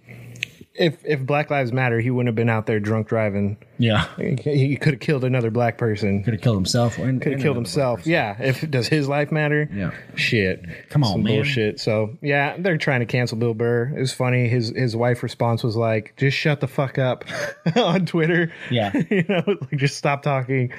[0.76, 4.08] if if Black Lives Matter, he wouldn't have been out there drunk driving Yeah.
[4.18, 6.24] He, he could have killed another black person.
[6.24, 6.96] Could have killed himself.
[6.96, 8.08] Could have killed himself.
[8.08, 8.36] Yeah.
[8.40, 9.68] If does his life matter?
[9.74, 9.92] Yeah.
[10.16, 10.64] Shit.
[10.90, 11.36] Come on, Some man.
[11.36, 11.80] Bullshit.
[11.82, 13.92] So yeah, they're trying to cancel Bill Burr.
[13.96, 14.48] It was funny.
[14.48, 17.26] His his wife response was like, "Just shut the fuck up"
[17.76, 18.54] on Twitter.
[18.72, 18.94] Yeah.
[19.10, 20.72] you know, like just stop talking.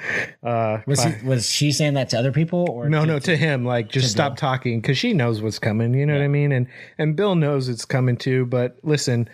[0.43, 3.37] Uh, Was he, was she saying that to other people or no, to- no, to
[3.37, 4.35] him, like just stop Bill.
[4.37, 5.93] talking because she knows what's coming.
[5.93, 6.51] You know what I mean?
[6.51, 8.45] And and Bill knows it's coming too.
[8.47, 9.29] But listen,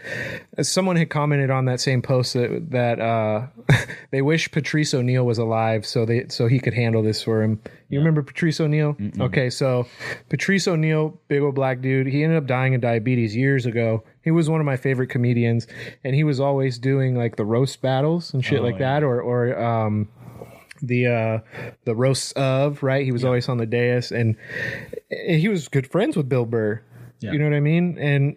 [0.62, 3.48] someone had commented on that same post that that uh,
[4.12, 7.62] they wish Patrice O'Neal was alive so they so he could handle this for him.
[7.89, 8.95] You remember Patrice O'Neal?
[9.19, 9.88] Okay, so
[10.30, 14.04] Patrice O'Neal, big old black dude, he ended up dying of diabetes years ago.
[14.24, 15.67] He was one of my favorite comedians,
[16.04, 19.60] and he was always doing like the roast battles and shit like that, or or
[19.60, 20.08] um
[20.82, 21.39] the uh
[21.86, 23.06] the roasts of right?
[23.06, 24.36] He was always on the dais and,
[25.12, 26.82] and he was good friends with bill burr.
[27.34, 27.97] You know what i mean?
[28.00, 28.36] And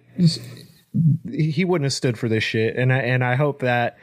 [1.30, 3.98] he wouldn't have stood for this shit and i and i hope that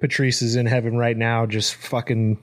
[0.00, 2.38] patrice is in heaven right now just fucking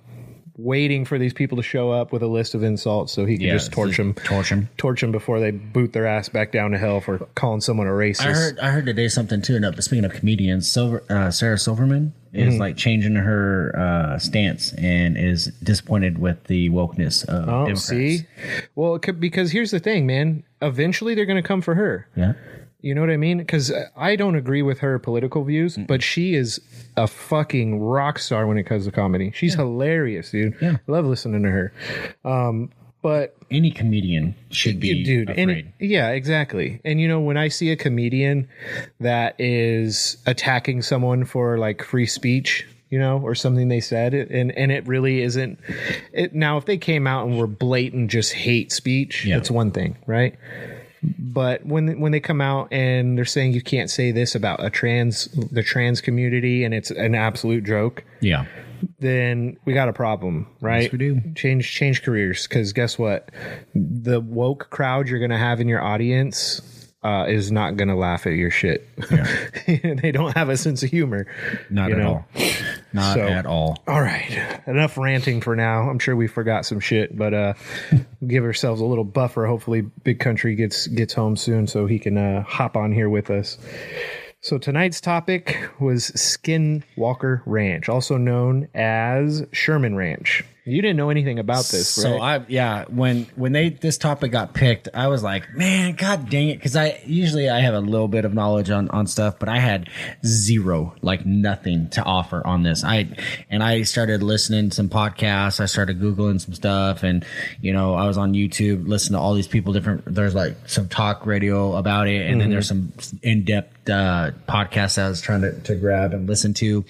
[0.55, 3.47] waiting for these people to show up with a list of insults so he can
[3.47, 4.69] Yeah, just torch them torch 'em.
[4.77, 7.91] torch them before they boot their ass back down to hell for calling someone a
[7.91, 9.55] racist I heard I heard today something too.
[9.55, 15.17] And speaking of comedians, Silver uh, Sarah Silverman is like changing her uh, stance and
[15.17, 17.85] is disappointed with the wokeness of Oh, Democrats.
[17.85, 18.19] see?
[18.75, 20.43] Well, it could, because here's the thing, man.
[20.61, 22.07] Eventually, they're going to come for her.
[22.15, 22.33] Yeah.
[22.83, 23.37] You know what I mean?
[23.39, 26.59] Because I don't agree with her political views, but she is
[26.97, 29.31] a fucking rock star when it comes to comedy.
[29.33, 30.55] She's hilarious, dude.
[30.61, 30.77] Yeah.
[30.87, 31.73] Love listening to her.
[32.25, 35.49] Um, but Any comedian should be dude, afraid.
[35.49, 36.79] and yeah, exactly.
[36.85, 38.47] And you know, when I see a comedian
[38.99, 44.51] that is attacking someone for like free speech, you know, or something they said, and
[44.57, 45.59] and it really isn't.
[46.13, 49.35] It, now, if they came out and were blatant just hate speech, Yeah.
[49.37, 50.35] that's one thing, right?
[51.03, 54.69] But when when they come out and they're saying you can't say this about a
[54.69, 58.45] trans the trans community and it's an absolute joke, yeah.
[58.99, 60.91] then we got a problem, right?
[60.91, 61.21] we do.
[61.35, 63.29] Change change careers because guess what?
[63.75, 66.61] The woke crowd you're gonna have in your audience
[67.03, 68.87] uh, is not gonna laugh at your shit.
[69.11, 69.49] Yeah.
[70.01, 71.27] they don't have a sense of humor.
[71.69, 72.25] Not at know?
[72.35, 72.43] all.
[72.93, 73.81] Not So- at all.
[73.87, 75.89] All right, enough ranting for now.
[75.89, 77.53] I'm sure we forgot some shit, but uh,
[78.27, 79.45] give ourselves a little buffer.
[79.47, 83.29] Hopefully, Big Country gets gets home soon so he can uh, hop on here with
[83.29, 83.57] us.
[84.41, 90.43] So tonight's topic was Skinwalker Ranch, also known as Sherman Ranch.
[90.65, 92.41] You didn't know anything about this, So right?
[92.41, 96.47] I yeah when when they this topic got picked, I was like, man, god dang
[96.47, 99.49] it, because I usually I have a little bit of knowledge on on stuff, but
[99.49, 99.89] I had
[100.25, 102.85] zero, like nothing to offer on this.
[102.85, 103.09] I
[103.49, 107.25] and I started listening to some podcasts, I started googling some stuff, and
[107.59, 110.05] you know I was on YouTube listening to all these people different.
[110.05, 112.99] There's like some talk radio about it, and then there's mm-hmm.
[112.99, 116.85] some in depth uh, podcasts I was trying to to grab and listen to.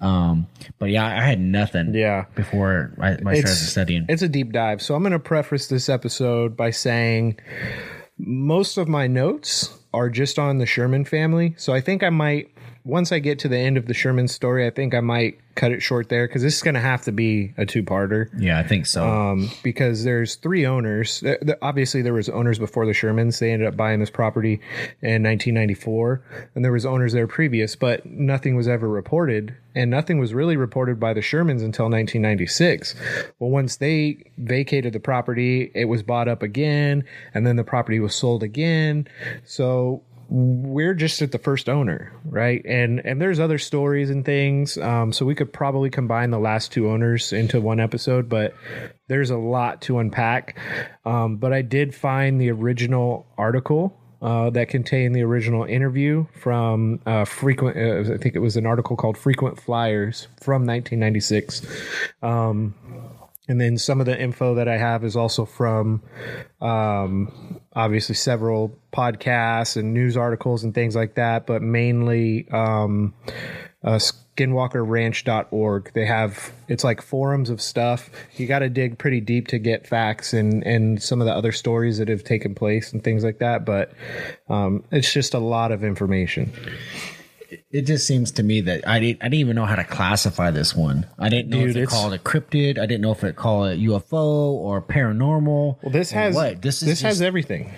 [0.00, 0.46] Um,
[0.78, 1.94] but yeah, I had nothing.
[1.94, 2.26] Yeah.
[2.34, 4.06] before I, I started studying.
[4.08, 4.82] It's a deep dive.
[4.82, 7.38] So I'm going to preface this episode by saying
[8.18, 11.54] most of my notes are just on the Sherman family.
[11.58, 12.51] So I think I might,
[12.84, 15.70] once I get to the end of the Sherman story, I think I might cut
[15.70, 18.28] it short there because this is going to have to be a two parter.
[18.36, 19.08] Yeah, I think so.
[19.08, 21.22] Um, because there's three owners.
[21.60, 23.38] Obviously, there was owners before the Shermans.
[23.38, 24.54] They ended up buying this property
[25.00, 26.22] in 1994,
[26.54, 30.56] and there was owners there previous, but nothing was ever reported, and nothing was really
[30.56, 32.96] reported by the Shermans until 1996.
[33.38, 38.00] Well, once they vacated the property, it was bought up again, and then the property
[38.00, 39.06] was sold again.
[39.44, 40.02] So
[40.34, 42.64] we're just at the first owner, right?
[42.64, 44.78] And and there's other stories and things.
[44.78, 48.54] Um, so we could probably combine the last two owners into one episode, but
[49.08, 50.58] there's a lot to unpack.
[51.04, 53.98] Um, but I did find the original article.
[54.22, 57.76] Uh, that contained the original interview from uh, frequent.
[57.76, 61.66] Uh, I think it was an article called "Frequent Flyers" from 1996.
[62.22, 62.72] Um,
[63.52, 66.02] and then some of the info that I have is also from
[66.62, 73.12] um, obviously several podcasts and news articles and things like that, but mainly um,
[73.84, 75.92] uh, skinwalkerranch.org.
[75.92, 78.08] They have it's like forums of stuff.
[78.36, 81.52] You got to dig pretty deep to get facts and and some of the other
[81.52, 83.66] stories that have taken place and things like that.
[83.66, 83.92] But
[84.48, 86.50] um, it's just a lot of information.
[87.70, 90.50] It just seems to me that I didn't I didn't even know how to classify
[90.50, 91.06] this one.
[91.18, 92.78] I didn't know Dude, if it it's- called it cryptid.
[92.78, 94.12] I didn't know if it called it UFO
[94.52, 95.82] or paranormal.
[95.82, 96.62] Well, this or has what?
[96.62, 97.72] This is this has just- everything.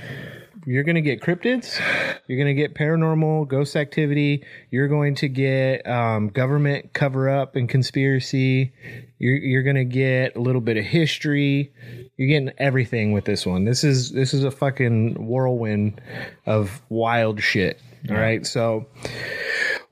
[0.66, 1.78] You're going to get cryptids.
[2.26, 4.44] You're going to get paranormal, ghost activity.
[4.70, 8.72] You're going to get um, government cover up and conspiracy.
[9.18, 11.70] You're you're going to get a little bit of history.
[12.16, 13.66] You're getting everything with this one.
[13.66, 16.00] This is this is a fucking whirlwind
[16.46, 17.78] of wild shit.
[18.08, 18.86] All right, so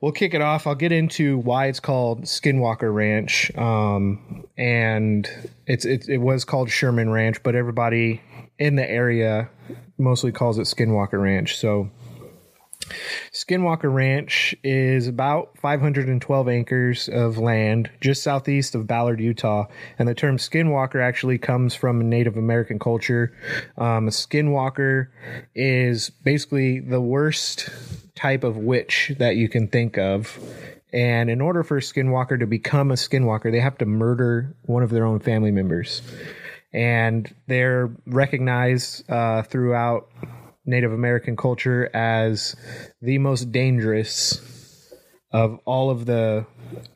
[0.03, 0.67] we'll kick it off.
[0.67, 5.29] I'll get into why it's called Skinwalker Ranch, um, and
[5.65, 8.21] it's it, it was called Sherman Ranch, but everybody
[8.59, 9.49] in the area
[9.97, 11.57] mostly calls it Skinwalker Ranch.
[11.57, 11.89] So.
[13.31, 19.65] Skinwalker Ranch is about 512 acres of land just southeast of Ballard, Utah.
[19.97, 23.35] And the term skinwalker actually comes from Native American culture.
[23.77, 25.07] Um, a skinwalker
[25.55, 27.69] is basically the worst
[28.15, 30.37] type of witch that you can think of.
[30.91, 34.83] And in order for a skinwalker to become a skinwalker, they have to murder one
[34.83, 36.03] of their own family members.
[36.71, 40.09] And they're recognized uh, throughout
[40.65, 42.55] Native American culture as
[43.01, 44.41] the most dangerous
[45.31, 46.45] of all of the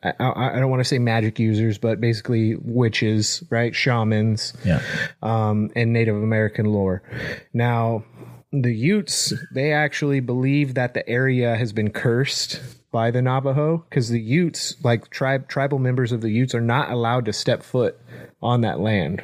[0.02, 3.74] I, I don't want to say magic users, but basically witches, right?
[3.74, 4.80] Shamans, Yeah.
[5.22, 7.02] um, and Native American lore.
[7.52, 8.04] Now,
[8.52, 14.08] the Utes, they actually believe that the area has been cursed by the Navajo because
[14.08, 17.96] the Utes, like tribe tribal members of the Utes, are not allowed to step foot
[18.42, 19.22] on that land.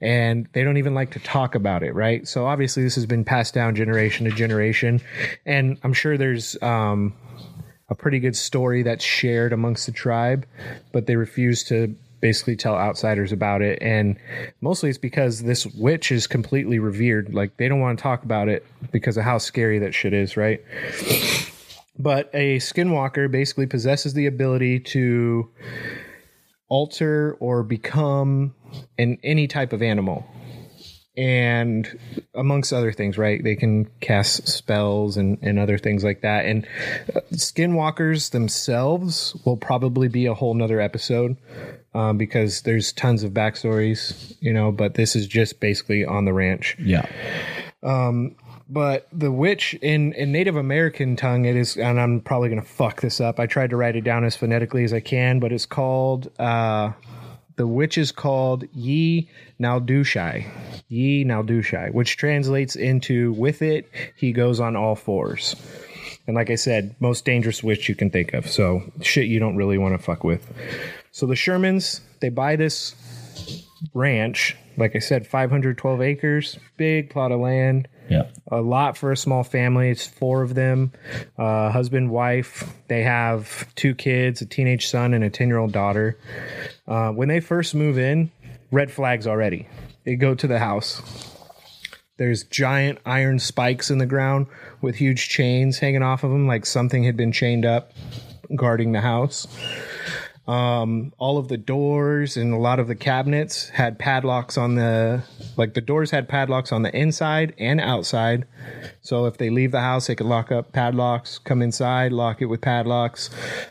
[0.00, 2.28] And they don't even like to talk about it, right?
[2.28, 5.00] So obviously, this has been passed down generation to generation,
[5.46, 7.14] and I'm sure there's um,
[7.88, 10.46] a pretty good story that's shared amongst the tribe,
[10.92, 13.78] but they refuse to basically tell outsiders about it.
[13.80, 14.18] And
[14.60, 17.32] mostly it's because this witch is completely revered.
[17.32, 20.36] Like they don't want to talk about it because of how scary that shit is,
[20.36, 20.60] right?
[21.98, 25.48] But a skinwalker basically possesses the ability to
[26.68, 28.55] alter or become
[28.98, 30.26] an any type of animal
[31.16, 31.98] and
[32.34, 33.42] amongst other things, right?
[33.42, 36.44] They can cast spells and, and other things like that.
[36.44, 36.66] And
[37.14, 41.36] uh, skinwalkers themselves will probably be a whole nother episode
[41.94, 46.34] um, because there's tons of backstories, you know, but this is just basically on the
[46.34, 46.76] ranch.
[46.78, 47.06] Yeah.
[47.82, 48.36] Um,
[48.68, 52.66] But the witch in, in Native American tongue, it is, and I'm probably going to
[52.66, 53.38] fuck this up.
[53.38, 56.90] I tried to write it down as phonetically as I can, but it's called, uh,
[57.56, 59.28] the witch is called Yi
[59.60, 60.46] Naldushai.
[60.88, 65.56] Yi Naldushai, which translates into with it, he goes on all fours.
[66.26, 68.50] And like I said, most dangerous witch you can think of.
[68.50, 70.52] So shit you don't really want to fuck with.
[71.12, 72.94] So the Shermans, they buy this
[73.94, 74.56] ranch.
[74.76, 78.24] Like I said, 512 acres, big plot of land Yeah.
[78.50, 79.90] a lot for a small family.
[79.90, 80.92] It's four of them,
[81.38, 82.72] uh, husband, wife.
[82.88, 86.18] They have two kids, a teenage son and a 10 year old daughter.
[86.86, 88.30] Uh, when they first move in,
[88.70, 89.68] red flags already.
[90.04, 91.02] They go to the house.
[92.18, 94.46] There's giant iron spikes in the ground
[94.80, 97.92] with huge chains hanging off of them, like something had been chained up
[98.54, 99.46] guarding the house.
[100.46, 105.24] Um, all of the doors and a lot of the cabinets had padlocks on the,
[105.56, 108.46] like the doors had padlocks on the inside and outside.
[109.00, 112.46] So if they leave the house, they could lock up padlocks, come inside, lock it
[112.46, 113.30] with padlocks.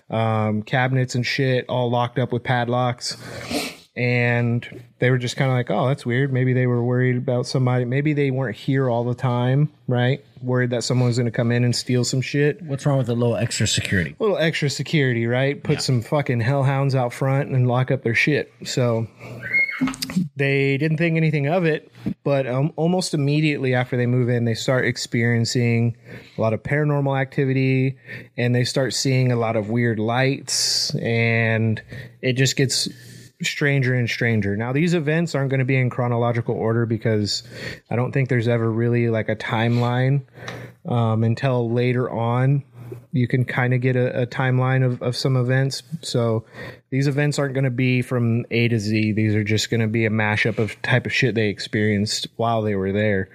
[0.10, 3.18] Um, cabinets and shit all locked up with padlocks
[3.96, 7.48] and they were just kind of like, "Oh, that's weird." Maybe they were worried about
[7.48, 7.86] somebody.
[7.86, 10.24] Maybe they weren't here all the time, right?
[10.42, 12.62] Worried that someone was going to come in and steal some shit.
[12.64, 14.16] What's wrong with a little extra security?
[14.20, 15.62] A little extra security, right?
[15.64, 18.52] Put some fucking hellhounds out front and lock up their shit.
[18.66, 19.08] So
[20.36, 21.92] they didn't think anything of it,
[22.24, 25.98] but um, almost immediately after they move in, they start experiencing
[26.38, 27.98] a lot of paranormal activity
[28.38, 31.82] and they start seeing a lot of weird lights, and
[32.22, 32.88] it just gets
[33.42, 34.56] stranger and stranger.
[34.56, 37.44] Now, these events aren't going to be in chronological order because
[37.90, 40.24] I don't think there's ever really like a timeline
[40.88, 42.64] um, until later on
[43.12, 45.84] you can kind of get a, a timeline of, of some events.
[46.02, 46.46] So
[46.90, 49.14] these events aren't going to be from A to Z.
[49.14, 52.62] These are just going to be a mashup of type of shit they experienced while
[52.62, 53.30] they were there.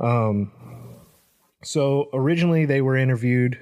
[0.00, 0.50] Um,
[1.62, 3.58] so originally they were interviewed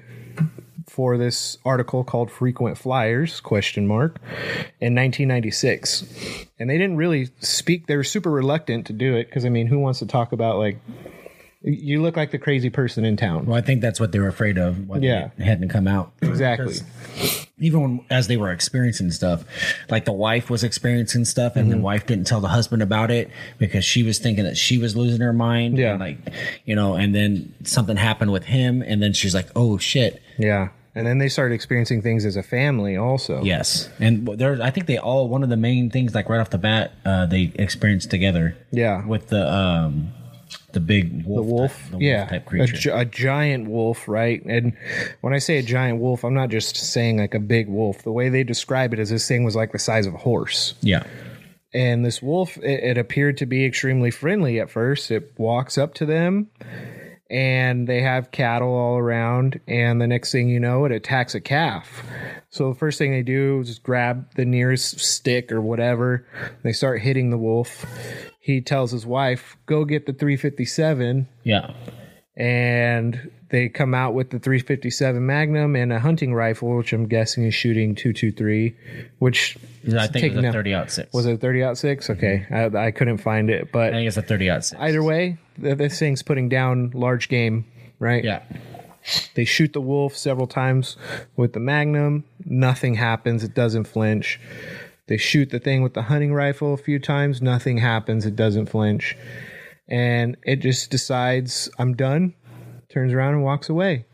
[0.87, 4.19] for this article called frequent flyers question mark
[4.79, 6.03] in 1996
[6.59, 9.67] and they didn't really speak they were super reluctant to do it because i mean
[9.67, 10.79] who wants to talk about like
[11.63, 14.27] you look like the crazy person in town Well, I think that's what they were
[14.29, 14.87] afraid of.
[14.87, 15.29] When Yeah.
[15.37, 16.73] they hadn't come out exactly
[17.61, 19.43] even when as they were experiencing stuff
[19.89, 21.77] like the wife was experiencing stuff and Mm-hmm.
[21.77, 24.95] the wife didn't tell the husband about it because she was thinking that she was
[24.95, 25.95] losing her mind Yeah.
[25.95, 26.17] like
[26.65, 30.69] you know and then something happened with him and then she's like oh shit yeah
[30.93, 34.87] and then they started experiencing things as a family also yes and there i think
[34.87, 38.09] they all one of the main things like right off the bat uh they experienced
[38.11, 39.05] together Yeah.
[39.05, 40.11] with the um
[40.73, 43.69] the big wolf, the wolf, type, the wolf yeah, type a, creature gi- a giant
[43.69, 44.43] wolf, right?
[44.45, 44.77] And
[45.21, 48.03] when I say a giant wolf, I'm not just saying like a big wolf.
[48.03, 50.73] The way they describe it is this thing was like the size of a horse.
[50.81, 51.03] yeah
[51.73, 55.11] And this wolf, it, it appeared to be extremely friendly at first.
[55.11, 56.49] It walks up to them
[57.31, 59.59] and they have cattle all around.
[59.65, 62.03] And the next thing you know, it attacks a calf.
[62.49, 66.27] So the first thing they do is grab the nearest stick or whatever.
[66.63, 67.85] They start hitting the wolf.
[68.41, 71.71] He tells his wife, "Go get the 357." Yeah.
[72.35, 77.43] and they come out with the 357 Magnum and a hunting rifle, which I'm guessing
[77.43, 78.73] is shooting 223,
[79.19, 79.57] which
[79.93, 81.13] I think it was a 30 aught six.
[81.13, 82.07] was it 30 aught six.
[82.07, 82.17] Mm-hmm.
[82.17, 84.81] Okay, I, I couldn't find it, but I think it's a 30 aught six.
[84.81, 87.65] either way, this thing's putting down large game,
[87.99, 88.23] right?
[88.23, 88.41] Yeah.
[89.35, 90.95] They shoot the wolf several times
[91.35, 92.23] with the Magnum.
[92.45, 93.43] Nothing happens.
[93.43, 94.39] It doesn't flinch.
[95.07, 97.41] They shoot the thing with the hunting rifle a few times.
[97.41, 98.25] Nothing happens.
[98.25, 99.17] It doesn't flinch.
[99.89, 102.33] And it just decides, I'm done,
[102.91, 104.05] turns around and walks away.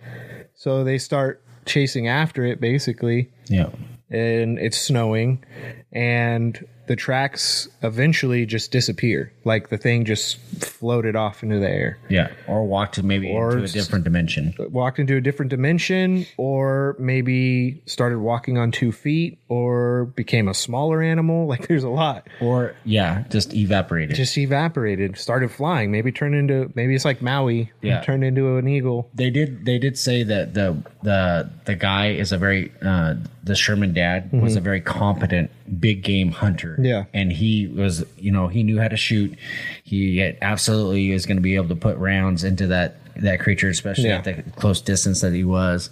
[0.55, 3.69] So they start chasing after it, basically Yeah.
[4.09, 5.43] and it's snowing
[5.91, 11.97] and the tracks eventually just disappear like the thing just floated off into the air
[12.09, 12.27] Yeah.
[12.47, 14.53] Or walked maybe Or into a different dimension.
[14.59, 20.53] walked into a different dimension or maybe started walking on two feet or became a
[20.53, 24.15] smaller animal like there's a lot Or, yeah, just evaporated.
[24.15, 28.01] just evaporated started flying maybe turned into maybe it's like maui Yeah.
[28.01, 32.31] turned into an eagle they did they did say that the the the guy is
[32.31, 36.73] a very uh the Sherman dad was a very competent big game hunter.
[36.73, 36.83] Mm-hmm.
[36.85, 37.05] Yeah.
[37.13, 39.36] And he was you know, he knew how to shoot.
[39.83, 44.17] He absolutely is gonna be able to put rounds into that that creature, especially Yeah.
[44.17, 45.89] at the close distance that he was.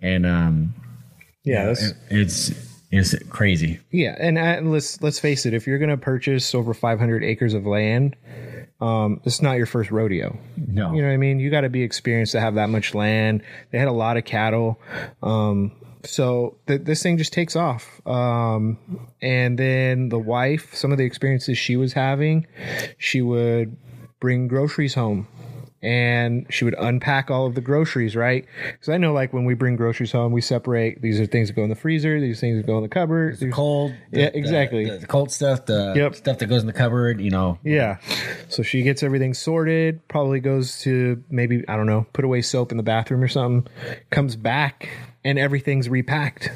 [0.00, 0.74] And um
[1.44, 3.80] yeah that's, it- it's it's crazy.
[3.90, 5.52] Yeah, and uh, let's let's face it.
[5.52, 8.16] If you're going to purchase over 500 acres of land,
[8.80, 10.38] um, it's not your first rodeo.
[10.56, 10.94] No.
[10.94, 11.38] You know what I mean?
[11.38, 13.42] You got to be experienced to have that much land.
[13.72, 14.80] They had a lot of cattle,
[15.22, 15.72] um,
[16.04, 18.00] so th- this thing just takes off.
[18.06, 18.78] Um,
[19.20, 22.46] and then the wife, some of the experiences she was having,
[22.98, 23.76] she would
[24.20, 25.28] bring groceries home
[25.80, 28.44] and she would unpack all of the groceries, right?
[28.72, 31.54] Because I know, like, when we bring groceries home, we separate these are things that
[31.54, 33.38] go in the freezer, these things that go in the cupboard.
[33.38, 33.92] these- Cold.
[34.10, 34.86] the- Yeah, the- exactly.
[34.90, 36.16] The, the cold stuff, the Yep.
[36.16, 37.58] stuff that goes in the cupboard, you know.
[37.62, 37.98] Yeah.
[38.48, 42.72] So she gets everything sorted, probably goes to maybe, I don't know, put away soap
[42.72, 43.70] in the bathroom or something,
[44.10, 44.88] comes back,
[45.24, 46.50] and everything's repacked.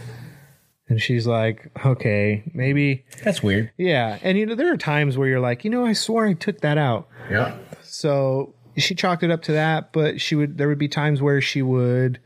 [0.89, 3.71] And she's like, okay, maybe, That's weird.
[3.79, 4.19] yeah.
[4.23, 6.61] And, you know, there are times where you're like, you know, I swore I took
[6.61, 7.09] that out.
[7.31, 7.57] Yeah.
[7.83, 11.41] So she chalked it up to that, but she would, there would be times where
[11.41, 12.21] she would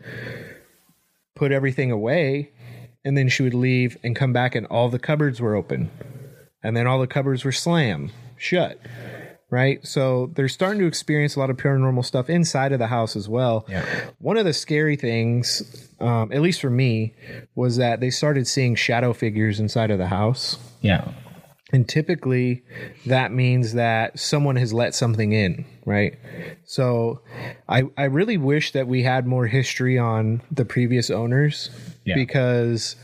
[1.37, 2.51] put everything away
[3.05, 5.91] and then she would leave and come back and all the cupboards were open.
[6.63, 8.81] And then all the cupboards were slam shut.
[9.57, 9.87] Right.
[9.87, 13.27] So they're starting to experience a lot of paranormal stuff inside of the house as
[13.27, 13.65] well.
[13.71, 13.87] Yeah.
[14.19, 17.15] One of the scary things, um, at least for me,
[17.55, 20.59] was that they started seeing shadow figures inside of the house.
[20.83, 21.09] Yeah.
[21.73, 22.63] And typically
[23.07, 26.19] that means that someone has let something in, right?
[26.67, 27.21] So
[27.67, 31.71] I I really wish that we had more history on the previous owners
[32.05, 32.15] Yeah.
[32.15, 32.95] because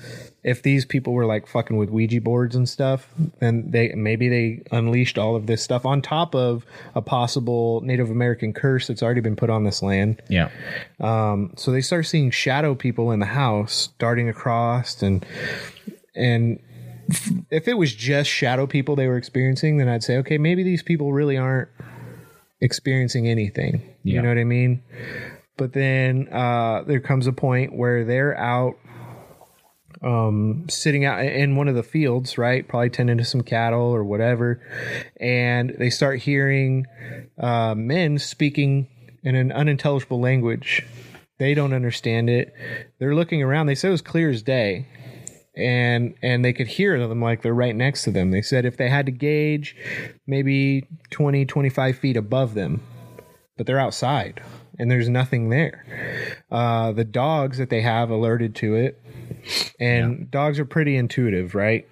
[0.44, 4.62] if these people were like fucking with Ouija boards and stuff, then they maybe they
[4.76, 6.64] unleashed all of this stuff on top of
[6.94, 10.20] a possible Native American curse that's already been put on this land.
[10.28, 10.50] Yeah.
[11.00, 15.24] Um, so they start seeing shadow people in the house darting across and
[16.14, 16.58] and
[17.50, 20.82] if it was just shadow people they were experiencing then i'd say okay maybe these
[20.84, 21.68] people really aren't
[22.60, 24.14] experiencing anything Yeah.
[24.16, 24.82] you know what i mean
[25.56, 28.74] but then uh, there comes a point where they're out
[30.02, 32.66] um, sitting out in one of the fields right?
[32.66, 34.60] Probably tending to some cattle or whatever.
[35.20, 36.86] And they start hearing
[37.38, 38.88] uh, men speaking
[39.22, 40.84] in an unintelligible language.
[41.38, 42.54] They don't understand it.
[42.98, 43.66] They're looking around.
[43.66, 44.86] They said it was clear as day.
[45.54, 48.30] And and they could hear them like they're right next to them.
[48.30, 49.76] They said if they had to gauge
[50.26, 52.80] maybe 20 25 feet above them
[53.56, 54.42] but they're outside
[54.82, 55.84] and there's nothing there
[56.50, 59.00] uh, the dogs that they have alerted to it
[59.80, 61.88] and dogs are pretty intuitive right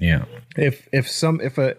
[0.00, 0.24] Yeah.
[0.56, 1.76] if if some if a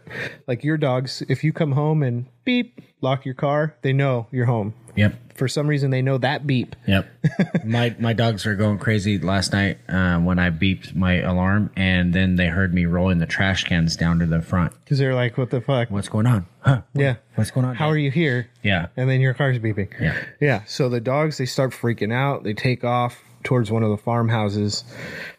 [0.48, 4.46] like your dogs if you come home and beep lock your car they know you're
[4.46, 5.16] home Yep.
[5.36, 7.08] For some reason they know that beep Yep.
[7.66, 12.14] my my dogs were going crazy last night uh, when I beeped my alarm, and
[12.14, 14.74] then they heard me rolling the trash cans down to the front.
[14.84, 16.46] because they're like what the fuck What's going on?
[16.62, 16.82] Huh?
[16.94, 17.76] yeah What's going on?
[17.76, 18.88] how are you here Yeah.
[18.98, 20.16] and then your car's beeping Yeah.
[20.40, 20.64] Yeah.
[20.66, 22.44] So the dogs they start freaking out.
[22.44, 24.84] They take off towards one of the farmhouses,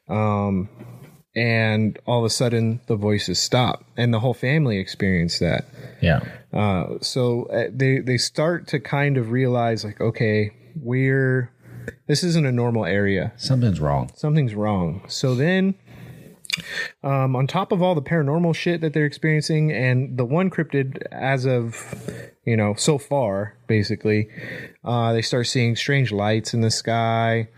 [0.09, 0.69] um,
[1.37, 5.67] and all of a sudden the voices stop, and the whole family experience that.
[6.01, 6.21] Yeah.
[6.53, 11.51] Uh, so uh, they they start to kind of realize like, okay, we're
[12.07, 13.33] this isn't a normal area.
[13.37, 14.11] Something's wrong.
[14.15, 15.03] Something's wrong.
[15.09, 15.75] So then
[17.03, 21.03] um, on top of all the paranormal shit that they're experiencing, and the one cryptid
[21.11, 21.95] as of
[22.45, 24.29] you know so far, basically,
[24.85, 27.49] uh, they start seeing strange lights in the sky.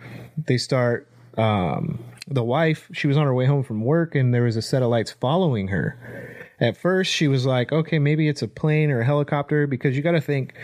[0.46, 1.08] They start.
[1.36, 4.62] Um, the wife, she was on her way home from work, and there was a
[4.62, 6.36] set of lights following her.
[6.58, 10.02] At first, she was like, okay, maybe it's a plane or a helicopter because you
[10.02, 10.54] got to think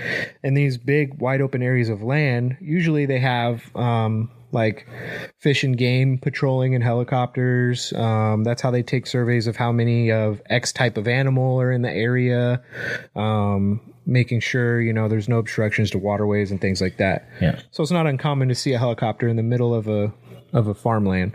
[0.43, 4.87] in these big, wide open areas of land, usually they have um, like
[5.39, 7.93] fish and game patrolling in helicopters.
[7.93, 11.71] Um, that's how they take surveys of how many of X type of animal are
[11.71, 12.63] in the area,
[13.15, 17.29] um, making sure, you know, there's no obstructions to waterways and things like that.
[17.41, 17.61] Yeah.
[17.71, 20.13] So it's not uncommon to see a helicopter in the middle of a
[20.53, 21.35] of a farmland.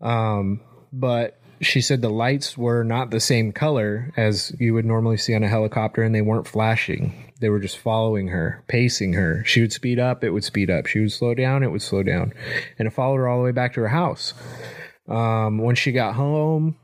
[0.00, 0.60] Um,
[0.92, 5.34] but she said the lights were not the same color as you would normally see
[5.34, 7.32] on a helicopter and they weren't flashing.
[7.40, 9.44] They were just following her, pacing her.
[9.44, 10.86] She would speed up, it would speed up.
[10.86, 12.32] She would slow down, it would slow down.
[12.78, 14.34] And it followed her all the way back to her house.
[15.08, 16.76] Um, when she got home,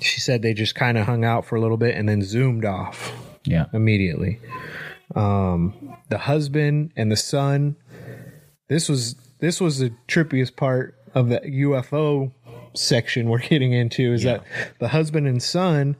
[0.00, 2.64] she said they just kind of hung out for a little bit and then zoomed
[2.64, 3.12] off
[3.44, 3.66] Yeah.
[3.72, 4.40] immediately.
[5.14, 7.76] Um, the husband and the son.
[8.68, 12.32] This was this was the trippiest part of the UFO
[12.72, 14.42] section we're getting into is that
[14.78, 15.96] the husband and son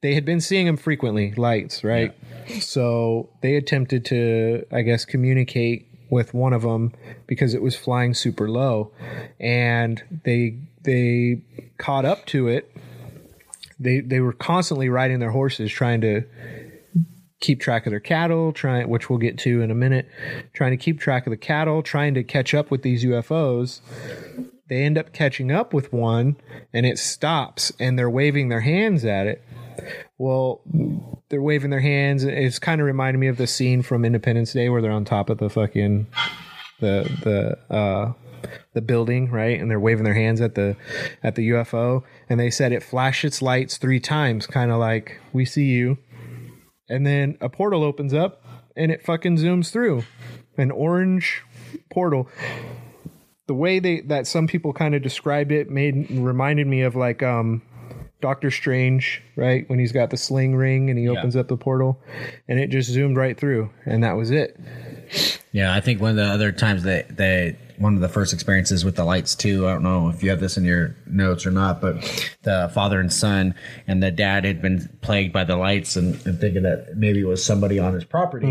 [0.00, 2.14] they had been seeing him frequently lights right?
[2.60, 6.92] So they attempted to i guess communicate with one of them
[7.26, 8.92] because it was flying super low.
[9.38, 11.42] And they they
[11.78, 12.74] caught up to it.
[13.78, 16.24] They they were constantly riding their horses trying to
[17.40, 20.08] keep track of their cattle, trying which we'll get to in a minute,
[20.52, 23.80] trying to keep track of the cattle, trying to catch up with these UFOs.
[24.68, 26.36] They end up catching up with one
[26.72, 29.42] and it stops and they're waving their hands at it.
[30.18, 30.60] Well,
[31.28, 32.22] they're waving their hands.
[32.24, 35.30] It's kind of reminded me of the scene from Independence Day where they're on top
[35.30, 36.06] of the fucking
[36.78, 38.12] the the uh
[38.72, 39.60] the building, right?
[39.60, 40.76] And they're waving their hands at the
[41.22, 45.20] at the UFO and they said it flashed its lights 3 times kind of like
[45.32, 45.98] we see you
[46.90, 48.44] and then a portal opens up
[48.76, 50.04] and it fucking zooms through
[50.58, 51.42] an orange
[51.90, 52.28] portal
[53.46, 57.22] the way they that some people kind of described it made reminded me of like
[57.22, 57.62] um
[58.20, 59.68] Doctor Strange, right?
[59.70, 62.02] When he's got the sling ring and he opens up the portal
[62.48, 64.60] and it just zoomed right through and that was it.
[65.52, 68.84] Yeah, I think one of the other times that they one of the first experiences
[68.84, 69.66] with the lights too.
[69.66, 71.96] I don't know if you have this in your notes or not, but
[72.42, 73.54] the father and son
[73.86, 77.24] and the dad had been plagued by the lights and, and thinking that maybe it
[77.26, 78.46] was somebody on his property.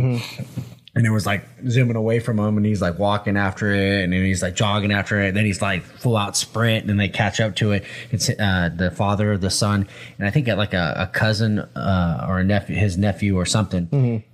[0.96, 4.12] And it was like zooming away from him, and he's like walking after it, and
[4.12, 5.30] then he's like jogging after it.
[5.30, 7.86] And then he's like full out sprint, and then they catch up to it.
[8.10, 12.40] It's uh, the father, the son, and I think like a, a cousin uh, or
[12.40, 13.88] a nephew, his nephew or something.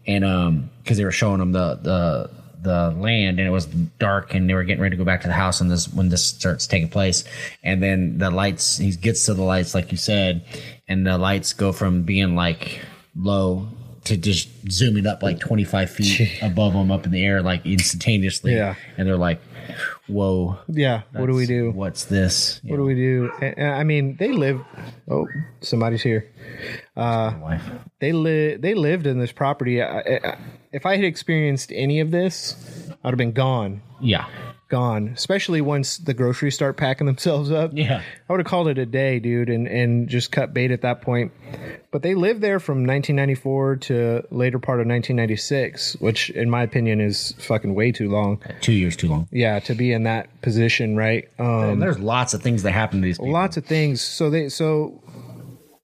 [0.08, 2.30] And um, because they were showing him the the
[2.66, 5.28] the land and it was dark and they were getting ready to go back to
[5.28, 7.24] the house and this when this starts taking place
[7.64, 10.44] and then the lights he gets to the lights like you said
[10.90, 12.82] and the lights go from being like
[13.16, 13.68] low
[14.04, 18.54] to just zooming up like 25 feet above them up in the air like instantaneously
[18.56, 18.76] Yeah.
[18.98, 19.40] and they're like
[20.08, 21.72] whoa Yeah, what do we do?
[21.72, 23.32] what's this What do we do?
[23.42, 24.62] And- I mean, they live
[25.10, 25.28] Oh,
[25.62, 26.30] somebody's here.
[26.96, 27.64] Uh, wife
[28.00, 29.82] they li- they lived in this property.
[29.82, 30.38] I, I,
[30.76, 32.56] if I had experienced any of this,
[33.04, 34.28] I'd have been gone, yeah
[34.68, 35.10] gone.
[35.10, 37.72] Especially once the groceries start packing themselves up.
[37.74, 40.82] yeah I would have called it a day, dude, and and just cut bait at
[40.82, 41.32] that point.
[41.92, 47.00] But they lived there from 1994 to later part of 1996, which in my opinion
[47.00, 48.42] is fucking way too long.
[48.62, 51.30] two years too long Yeah, to be in that position, right?
[51.40, 54.30] Um, and there's lots of things that happen to these people lots of things so
[54.30, 55.02] they so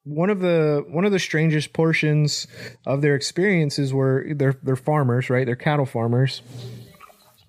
[0.04, 2.48] one of the one of the strangest portions
[2.86, 5.46] of their experiences were they're they're farmers right?
[5.46, 6.42] They're cattle farmers.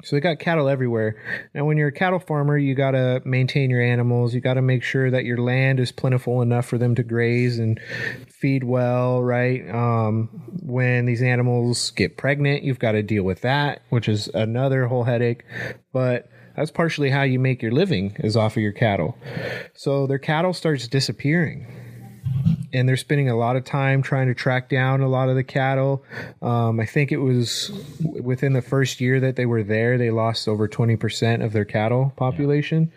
[0.04, 1.14] So they got cattle everywhere.
[1.54, 4.34] Now when you're a cattle farmer you got to maintain your animals.
[4.34, 7.58] You got to make sure that your land is plentiful enough for them to graze
[7.58, 7.80] and
[8.28, 9.68] feed well right?
[9.70, 10.28] Um,
[10.60, 15.04] when these animals get pregnant you've got to deal with that which is another whole
[15.04, 15.44] headache.
[15.92, 19.16] But that's partially how you make your living is off of your cattle.
[19.74, 21.66] So their cattle starts disappearing
[22.72, 25.44] and they're spending a lot of time trying to track down a lot of the
[25.44, 26.04] cattle.
[26.40, 27.70] Um, I think it was
[28.00, 32.12] within the first year that they were there, they lost over 20% of their cattle
[32.16, 32.90] population.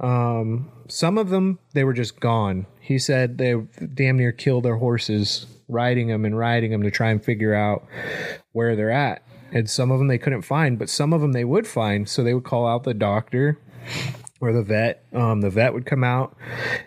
[0.00, 2.66] Um, some of them, they were just gone.
[2.80, 3.54] He said they
[3.94, 7.86] damn near killed their horses, riding them and riding them to try and figure out
[8.52, 9.22] where they're at.
[9.52, 12.08] And some of them they couldn't find, but some of them they would find.
[12.08, 13.58] So they would call out the doctor
[14.40, 15.04] or the vet.
[15.12, 16.36] Um, the vet would come out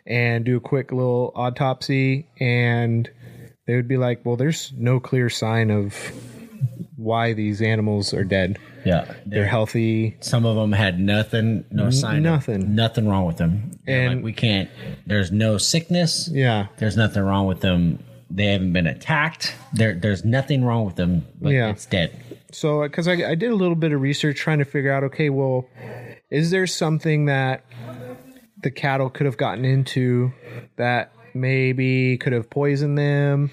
[0.05, 3.09] and do a quick little autopsy, and
[3.67, 5.95] they would be like, "Well, there's no clear sign of
[6.95, 8.59] why these animals are dead.
[8.85, 10.17] Yeah, They're healthy.
[10.21, 12.75] Some of them had nothing, no sign, of- nothing.
[12.75, 13.71] nothing wrong with them.
[13.85, 14.69] They're And- like, we can't.
[15.05, 16.29] There's no sickness.
[16.31, 16.67] Yeah.
[16.77, 17.99] There's nothing wrong with them.
[18.29, 19.53] They haven't been attacked.
[19.73, 21.25] There, there's nothing wrong with them.
[21.39, 21.69] But Yeah.
[21.69, 22.11] it's dead.
[22.51, 25.29] So, because I, I did a little bit of research trying to figure out, okay,
[25.29, 25.67] well,
[26.31, 27.65] is there something that
[28.63, 30.31] the cattle could have gotten into
[30.77, 33.51] that maybe could have poisoned them?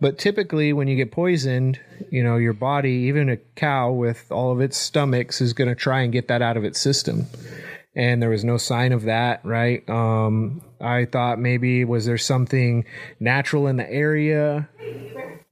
[0.00, 4.52] But typically, when you get poisoned, you know, your body, even a cow with all
[4.52, 7.26] of its stomachs, is going to try and get that out of its system.
[7.96, 9.88] And there was no sign of that, right?
[9.88, 12.84] Um, I thought maybe was there something
[13.18, 14.68] natural in the area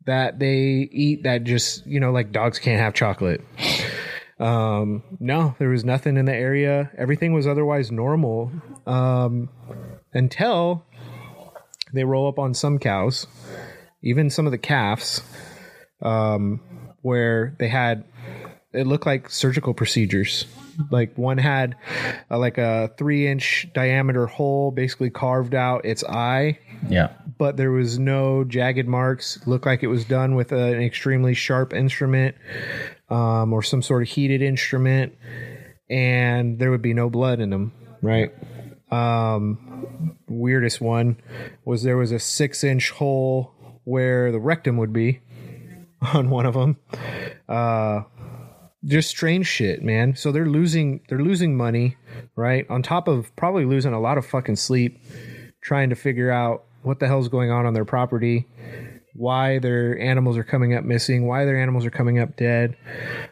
[0.07, 3.43] that they eat that just you know like dogs can't have chocolate
[4.41, 6.91] um no there was nothing in the area.
[6.97, 8.53] Everything was otherwise normal.
[8.87, 9.49] Um
[10.13, 10.85] until
[11.93, 13.27] they roll up on some cows
[14.03, 15.23] even some of the calves
[16.03, 16.61] um
[17.03, 18.05] where they had
[18.73, 20.45] it looked like surgical procedures
[20.91, 21.75] like one had
[22.31, 26.59] uh, like a three inch diameter hole basically carved out its eye
[26.89, 27.09] Yeah.
[27.39, 29.45] but there was no jagged marks.
[29.47, 32.37] Looked like it was done with an extremely sharp instrument
[33.11, 35.15] um, or some sort of heated instrument,
[35.91, 37.73] and there would be no blood in them.
[38.03, 38.33] Right.
[38.93, 41.17] Um, weirdest one
[41.65, 43.53] was there was a six inch hole
[43.85, 45.21] where the rectum would be
[46.15, 46.77] on one of them.
[47.49, 48.03] Uh,
[48.85, 50.15] just strange shit, man.
[50.17, 51.97] So they're losing they're losing money,
[52.37, 52.67] right?
[52.71, 54.99] On top of probably losing a lot of fucking sleep
[55.63, 58.47] trying to figure out what the hell's going on on their property,
[59.15, 62.77] why their animals are coming up missing, why their animals are coming up dead.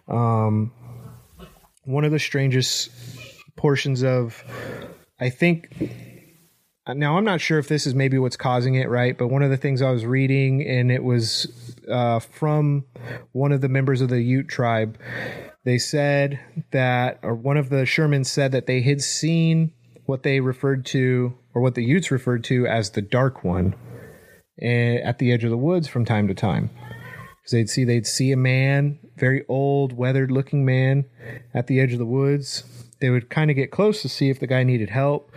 [0.08, 0.72] Um,
[1.84, 2.90] one of the strangest
[3.56, 4.42] portions of,
[5.20, 5.68] I think.
[6.88, 9.16] Now I'm not sure if this is maybe what's causing it, right?
[9.16, 12.84] But one of the things I was reading, and it was uh, from
[13.32, 14.98] one of the members of the Ute tribe.
[15.64, 16.38] They said
[16.70, 19.72] that, or one of the Shermans said that they had seen
[20.04, 23.74] what they referred to, or what the Utes referred to as the Dark One,
[24.60, 26.70] eh, at the edge of the woods from time to time.
[27.42, 31.06] Because they'd see they'd see a man, very old, weathered-looking man,
[31.52, 32.62] at the edge of the woods.
[33.00, 35.30] They would kind of get close to see if the guy needed help.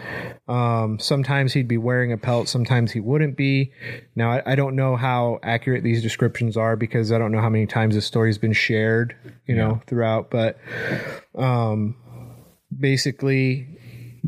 [0.47, 3.71] Um, sometimes he'd be wearing a pelt, sometimes he wouldn't be.
[4.15, 7.49] Now, I, I don't know how accurate these descriptions are because I don't know how
[7.49, 10.29] many times this story's been shared, you know, throughout.
[10.29, 10.57] But
[11.35, 11.95] um,
[12.77, 13.67] basically,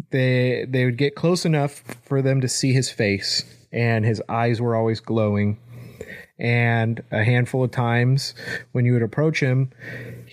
[0.09, 4.59] they they would get close enough for them to see his face, and his eyes
[4.61, 5.57] were always glowing.
[6.37, 8.33] And a handful of times,
[8.71, 9.71] when you would approach him,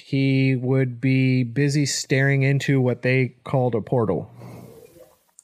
[0.09, 4.31] he would be busy staring into what they called a portal.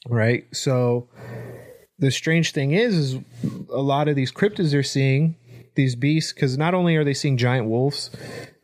[0.09, 0.47] Right.
[0.55, 1.07] So
[1.99, 3.19] the strange thing is, is
[3.71, 5.37] a lot of these cryptids they're seeing
[5.75, 8.09] these beasts because not only are they seeing giant wolves,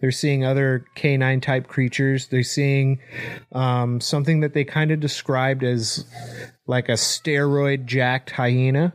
[0.00, 2.28] they're seeing other canine type creatures.
[2.28, 3.00] They're seeing
[3.52, 6.06] um, something that they kind of described as
[6.66, 8.94] like a steroid jacked hyena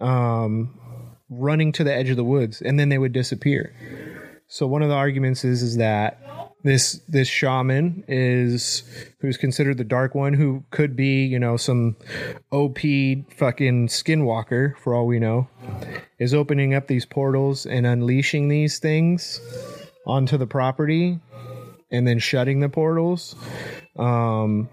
[0.00, 0.80] um,
[1.30, 3.72] running to the edge of the woods, and then they would disappear.
[4.48, 6.18] So one of the arguments is is that
[6.64, 8.82] this this shaman is
[9.20, 11.96] who's considered the dark one, who could be you know some
[12.50, 15.48] op fucking skinwalker for all we know,
[16.18, 19.38] is opening up these portals and unleashing these things
[20.06, 21.20] onto the property,
[21.90, 23.36] and then shutting the portals.
[23.96, 24.70] Um,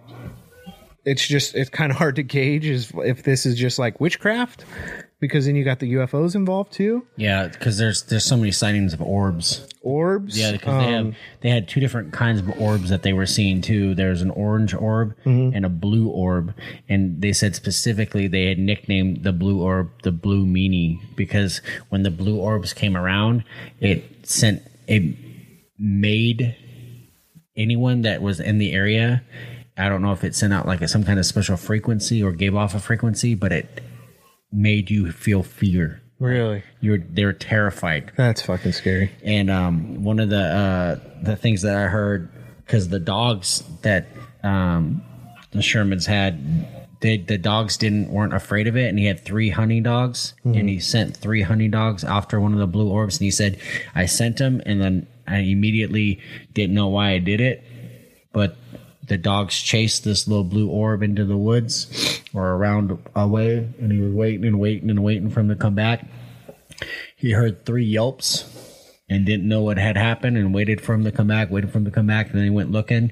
[1.04, 4.64] it's just it's kind of hard to gauge if this is just like witchcraft
[5.20, 8.94] because then you got the UFOs involved too, Yeah, because there's there's so many sightings
[8.94, 9.68] of orbs.
[9.82, 10.38] orbs.
[10.38, 13.26] Yeah, because they um, have they had two different kinds of orbs that they were
[13.26, 13.96] seeing too.
[13.96, 16.54] There's an orange orb and a blue orb,
[16.90, 22.04] and they said specifically they had nicknamed the blue orb the blue meanie because when
[22.04, 23.44] the blue orbs came around,
[23.80, 25.16] it sent it
[25.80, 26.56] made
[27.58, 29.24] anyone that was in the area.
[29.78, 32.32] I don't know if it sent out like a, some kind of special frequency or
[32.32, 33.82] gave off a frequency, but it
[34.56, 36.02] made you feel fear.
[36.20, 36.64] really.
[36.82, 39.12] You're they're terrified That's fucking scary.
[39.24, 42.30] and um, one of the uh, the things that I heard
[42.66, 44.08] because the dogs that
[44.44, 45.02] um,
[45.52, 46.68] the Shermans had,
[47.02, 50.70] they, the dogs didn't weren't afraid of it, and he had three hunting dogs, and
[50.70, 53.58] he sent three hunting dogs after one of the blue orbs, and he said,
[53.94, 56.20] "I sent them, and then I immediately
[56.54, 57.64] didn't know why I did it,
[58.32, 58.56] but."
[59.08, 64.00] The dogs chased this little blue orb into the woods or around away, and he
[64.00, 66.06] was waiting and waiting and waiting for him to come back.
[67.16, 68.52] He heard three yelps
[69.10, 71.78] and didn't know what had happened and waited for him to come back, waited for
[71.78, 73.12] him to come back, and then he went looking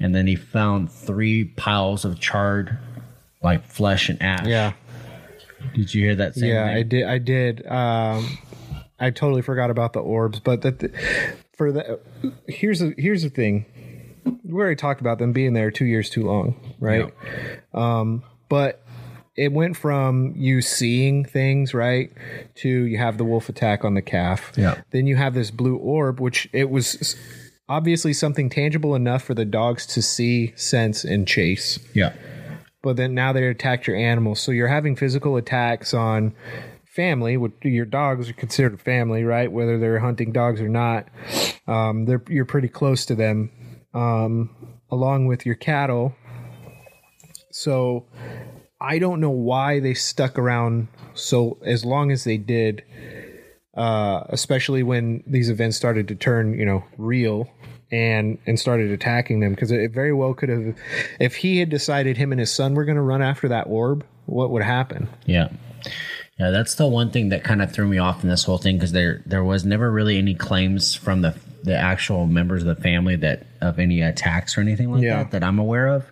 [0.00, 2.78] and then he found three piles of charred
[3.42, 4.46] like flesh and ash.
[4.46, 4.72] Yeah.
[5.74, 6.76] Did you hear that same yeah, thing?
[6.76, 7.04] I did.
[7.04, 7.66] I did.
[7.66, 8.38] Um,
[8.98, 12.00] I totally forgot about the orbs, but that for the
[12.48, 13.66] here's the here's the thing.
[14.24, 17.12] We already talked about them being there two years too long, right?
[17.72, 18.84] Um, but
[19.36, 22.12] it went from you seeing things right
[22.56, 24.52] to you have the wolf attack on the calf.
[24.56, 24.80] Yeah.
[24.90, 27.16] Then you have this blue orb, which it was
[27.68, 32.12] obviously something tangible enough for the dogs to see, sense, and chase Yeah.
[32.82, 34.38] but then now they attacked your animals.
[34.40, 36.34] So you're having physical attacks on
[36.84, 37.36] family.
[37.36, 39.50] What your dogs are considered family, right?
[39.50, 41.08] Whether they're hunting dogs or not,
[41.66, 43.50] um, they're you're pretty close to them,
[43.94, 44.50] um,
[44.90, 46.14] along with your cattle.
[47.50, 48.06] So
[48.80, 52.84] I don't know why they stuck around so as long as they did.
[53.76, 57.50] Uh, especially when these events started to turn, you know, real
[57.90, 60.74] and and started attacking them because it very well could have
[61.20, 64.04] if he had decided him and his son were going to run after that orb
[64.26, 65.48] what would happen Yeah.
[66.38, 68.76] Yeah, that's the one thing that kind of threw me off in this whole thing
[68.76, 72.80] because there there was never really any claims from the the actual members of the
[72.82, 75.22] family that of any attacks or anything like Yeah.
[75.24, 76.04] that that I'm aware of.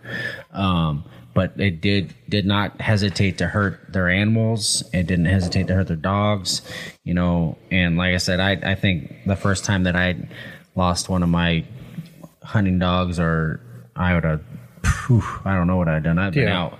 [0.52, 4.82] Um, but it did did not hesitate to hurt their animals.
[4.92, 6.60] It didn't hesitate to hurt their dogs.
[7.04, 10.16] You know, and like I said, I I think the first time that I
[10.74, 11.64] lost one of my
[12.42, 13.60] hunting dogs, or
[13.94, 14.42] I would have,
[15.44, 16.18] I don't know what I'd done.
[16.18, 16.60] I've been Yeah.
[16.62, 16.78] out.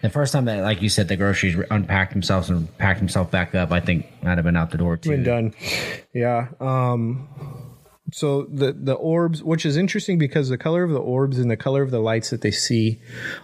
[0.00, 3.54] The first time that, like you said, the groceries unpacked themselves and packed himself back
[3.54, 5.10] up, I think I'd have been out the door too.
[5.10, 5.54] been done
[6.12, 7.28] yeah um
[8.12, 11.56] so the the orbs which is interesting because the color of the orbs and the
[11.56, 13.00] color of the lights that they see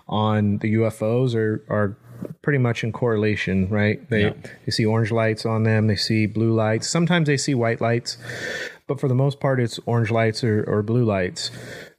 [0.07, 1.97] on the ufos are are
[2.43, 4.09] pretty much in correlation right?
[4.11, 4.33] They Yeah.
[4.67, 6.89] they see orange lights on them they see blue lights.
[6.89, 8.19] Sometimes they see white lights
[8.87, 11.51] but for the most part it's orange lights or, or blue lights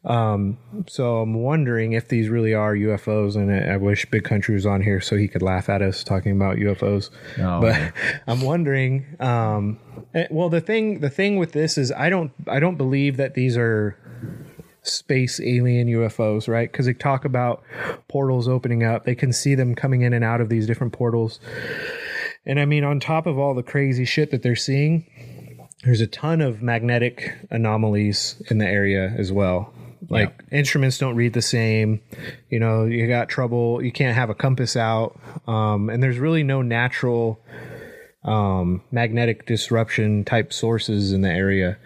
[0.06, 4.66] um, so I'm wondering if these really are UFOs, and I, wish Big Country was
[4.66, 7.10] on here so he could laugh at us talking about UFOs.
[7.38, 7.93] Oh, but.
[8.28, 9.06] I'm wondering.
[9.20, 9.80] Um,
[10.14, 13.34] eh, well, the thing, the thing with this is, I don't, I don't believe that
[13.34, 13.97] these are
[14.84, 16.72] space alien UFOs, right?
[16.72, 17.62] Because they talk about
[18.08, 19.04] portals opening up.
[19.04, 21.41] They can see them coming in and out of these different portals.
[22.45, 25.06] And I mean, on top of all the crazy shit that they're seeing,
[25.84, 29.74] there's a ton of magnetic anomalies in the area as well.
[30.10, 32.01] Like instruments don't read the same.
[32.49, 33.84] You know, you got trouble.
[33.84, 35.20] You can't have a compass out.
[35.47, 37.39] Um, and there's really no natural
[38.24, 41.78] um, magnetic disruption type sources in the area.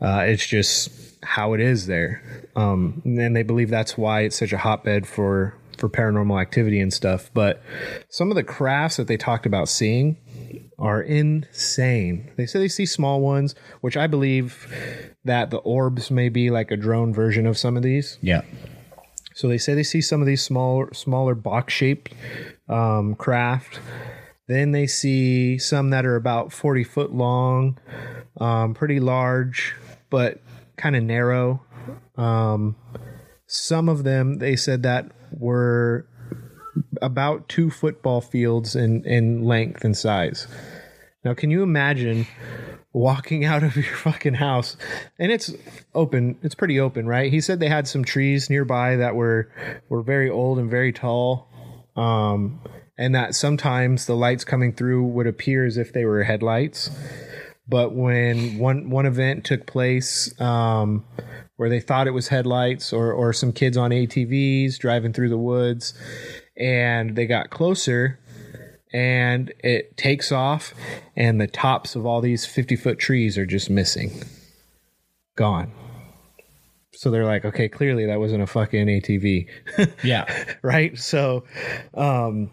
[0.00, 0.90] Uh, it's just
[1.22, 2.22] how it is there.
[2.56, 6.92] Um, and they believe that's why it's such a hotbed for for paranormal activity and
[6.92, 7.30] stuff.
[7.34, 7.60] But
[8.08, 10.16] some of the crafts that they talked about seeing
[10.78, 12.30] are insane.
[12.36, 14.72] They say they see small ones, which I believe
[15.24, 18.18] that the orbs may be like a drone version of some of these.
[18.20, 18.42] Yeah.
[19.34, 22.12] So they say they see some of these smaller, smaller box shaped
[22.68, 23.80] um, craft.
[24.46, 27.78] Then they see some that are about 40 foot long,
[28.40, 29.74] um, pretty large,
[30.10, 30.42] but
[30.76, 31.62] kind of narrow.
[32.16, 32.76] Um,
[33.46, 36.06] some of them, they said that were
[37.02, 40.46] about two football fields in, in length and size.
[41.24, 42.26] Now, can you imagine
[42.94, 44.76] walking out of your fucking house?
[45.18, 45.52] And it's
[45.94, 47.30] open it's pretty open right?
[47.30, 49.50] He said they had some trees nearby that were
[49.90, 51.50] were very old and very tall.
[51.96, 52.60] Um
[52.96, 56.90] and that sometimes the lights coming through would appear as if they were headlights.
[57.66, 61.04] But when one one event took place um
[61.56, 65.38] where they thought it was headlights or or some kids on ATVs driving through the
[65.38, 65.94] woods
[66.56, 68.18] and they got closer
[68.92, 70.72] and it takes off
[71.16, 74.22] and the tops of all these 50 foot trees are just missing.
[75.36, 75.72] Gone.
[76.92, 79.48] So they're like okay clearly that wasn't a fucking atv
[80.04, 80.54] Yeah.
[80.62, 80.96] right?
[80.96, 81.44] So
[81.94, 82.50] um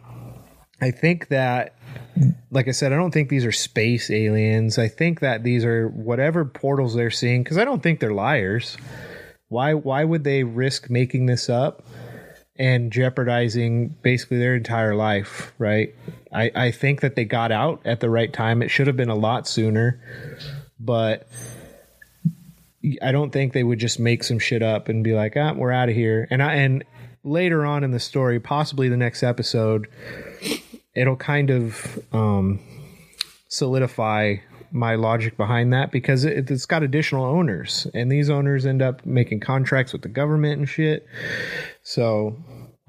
[0.81, 1.75] i think that
[2.49, 4.79] like i said i don't think these are space aliens.
[4.79, 8.77] I think that these are whatever portals they're seeing because i don't think they're liars.
[9.49, 11.85] Why why would they risk making this up
[12.61, 15.95] and jeopardizing basically their entire life, right?
[16.31, 18.61] I, I think that they got out at the right time.
[18.61, 19.99] It should have been a lot sooner,
[20.79, 21.27] but
[23.01, 25.71] I don't think they would just make some shit up and be like, ah, we're
[25.71, 26.27] out of here.
[26.29, 26.83] And I and
[27.23, 29.87] later on in the story, possibly the next episode,
[30.93, 32.59] it'll kind of um,
[33.47, 34.35] solidify
[34.71, 39.03] my logic behind that because it, it's got additional owners, and these owners end up
[39.05, 41.07] making contracts with the government and shit.
[41.83, 42.37] So,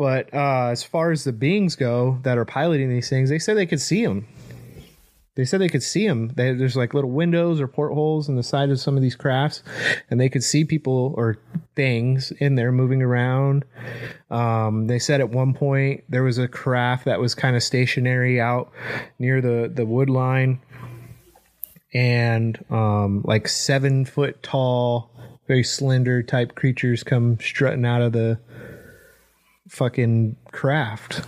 [0.02, 3.56] but uh, as far as the beings go that are piloting these things, they said
[3.56, 4.26] they could see them.
[5.36, 6.32] They said they could see them.
[6.34, 9.62] They, there's like little windows or portholes in the side of some of these crafts,
[10.10, 11.38] and they could see people or
[11.76, 13.64] things in there moving around.
[14.28, 18.40] Um, they said at one point there was a craft that was kind of stationary
[18.40, 18.72] out
[19.20, 20.60] near the the wood line,
[21.94, 25.12] and um, like seven foot tall,
[25.46, 28.40] very slender type creatures come strutting out of the
[29.72, 31.22] fucking craft.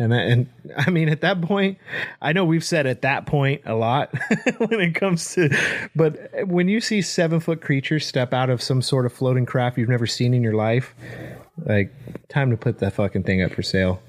[0.00, 1.78] And that, and I mean, at that point,
[2.20, 4.10] I know we've said at that point a lot
[4.58, 5.48] when it comes to,
[5.94, 9.78] but when you see seven foot creatures step out of some sort of floating craft
[9.78, 10.94] you've never seen in your life,
[11.56, 11.92] like
[12.28, 14.00] time to put that fucking thing up for sale.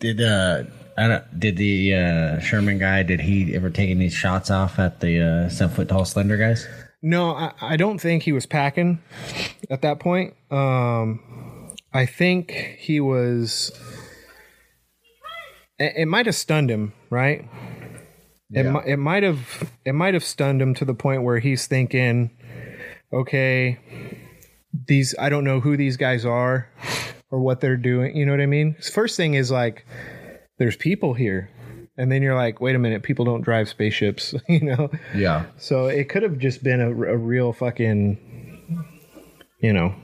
[0.00, 0.64] Did uh,
[0.98, 3.04] I don't, did the uh, Sherman guy?
[3.04, 6.66] Did he ever take any shots off at the uh, seven foot tall slender guys?
[7.00, 9.02] No, I, I don't think he was packing
[9.70, 10.34] at that point.
[10.50, 11.41] Um,
[11.92, 13.70] I think he was.
[15.78, 17.48] It, it might have stunned him, right?
[18.54, 21.66] It, mi- it might have it might have stunned him to the point where he's
[21.66, 22.30] thinking,
[23.12, 23.78] okay,
[24.86, 26.68] these I don't know who these guys are
[27.30, 28.14] or what they're doing.
[28.16, 28.76] You know what I mean?
[28.92, 29.86] First thing is like,
[30.58, 31.50] there's people here,
[31.96, 34.90] and then you're like, wait a minute, people don't drive spaceships, you know?
[35.14, 35.46] Yeah.
[35.56, 38.86] So it could have just been a, a real fucking,
[39.60, 39.94] you know,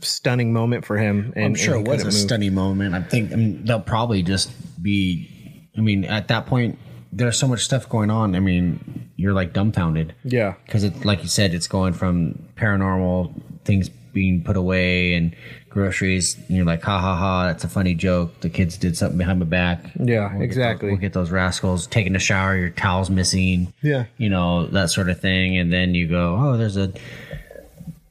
[0.00, 1.32] stunning moment for him.
[1.36, 2.14] And I'm sure it was a move.
[2.14, 2.94] stunning moment.
[2.94, 4.50] I think I mean, they'll probably just
[4.82, 5.30] be.
[5.76, 6.78] I mean, at that point,
[7.12, 8.34] there's so much stuff going on.
[8.34, 10.14] I mean, you're like dumbfounded.
[10.24, 10.54] Yeah.
[10.66, 13.32] because it, like you said, it's going from paranormal
[13.64, 15.36] things being put away and
[15.68, 16.34] groceries.
[16.48, 18.40] And you're like, ha ha ha, that's a funny joke.
[18.40, 19.84] The kids did something behind my back.
[20.00, 20.88] Yeah, We'll get exactly.
[20.88, 22.56] those- we'll get those rascals taking a shower.
[22.56, 23.72] Your towel's missing.
[23.82, 24.06] Yeah.
[24.16, 25.56] you know that sort of thing.
[25.56, 26.92] And then you go, oh, there's a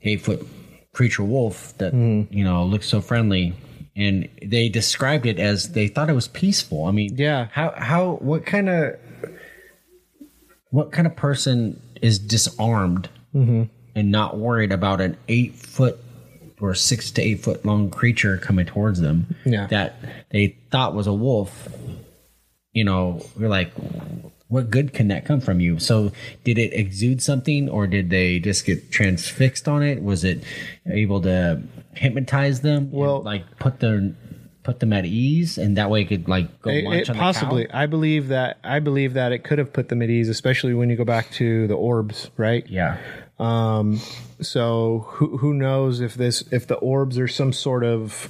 [0.03, 0.47] eight foot
[0.97, 2.33] creature wolf that Mm-hmm.
[2.37, 3.53] you know looks so friendly.
[4.05, 6.85] And they described it as they thought it was peaceful.
[6.85, 7.47] I mean, Yeah.
[7.51, 8.95] How how what kind of
[10.69, 13.63] what kind of person is disarmed Mm-hmm.
[13.95, 15.97] and not worried about an eight foot
[16.61, 19.67] or six to eight foot long creature coming towards them Yeah.
[19.67, 19.95] that
[20.31, 21.67] they thought was a wolf?
[22.73, 23.71] You know, you're like,
[24.49, 25.77] what good can that come from you?
[25.79, 26.11] So,
[26.43, 30.01] did it exude something, or did they just get transfixed on it?
[30.01, 30.43] Was it
[30.89, 31.61] able to
[31.93, 32.91] hypnotize them?
[32.91, 34.13] Well- like put their
[34.63, 37.21] put them at ease, and that way it could like go It- it on the
[37.21, 37.71] possibly.
[37.71, 38.57] I believe that.
[38.63, 41.31] I believe that it could have put them at ease, especially when you go back
[41.31, 42.65] to the orbs, right?
[42.69, 42.97] Yeah,
[43.39, 43.99] Um,
[44.41, 48.29] so who who knows if this if the orbs are some sort of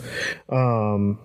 [0.50, 1.18] um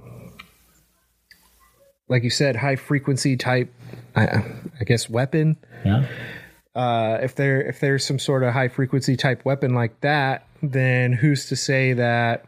[2.08, 3.72] like you said high frequency type
[4.14, 4.44] I,
[4.80, 5.56] I guess weapon.
[5.84, 6.06] Yeah,
[6.74, 11.12] uh if there if there's some sort of high frequency type weapon like that then
[11.12, 12.46] who's to say that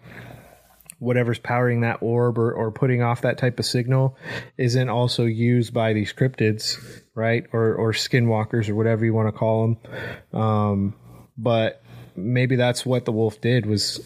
[0.98, 4.16] whatever's powering that orb or, or putting off that type of signal
[4.56, 6.78] isn't also used by these cryptids
[7.14, 7.44] right?
[7.52, 10.94] Or or skinwalkers or whatever you want to call them um
[11.36, 11.82] but
[12.16, 14.00] maybe that's what the wolf did was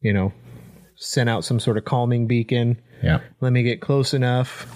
[0.00, 0.32] you know
[0.96, 2.80] sent out some sort of calming beacon.
[3.02, 4.66] Yeah, let me get close enough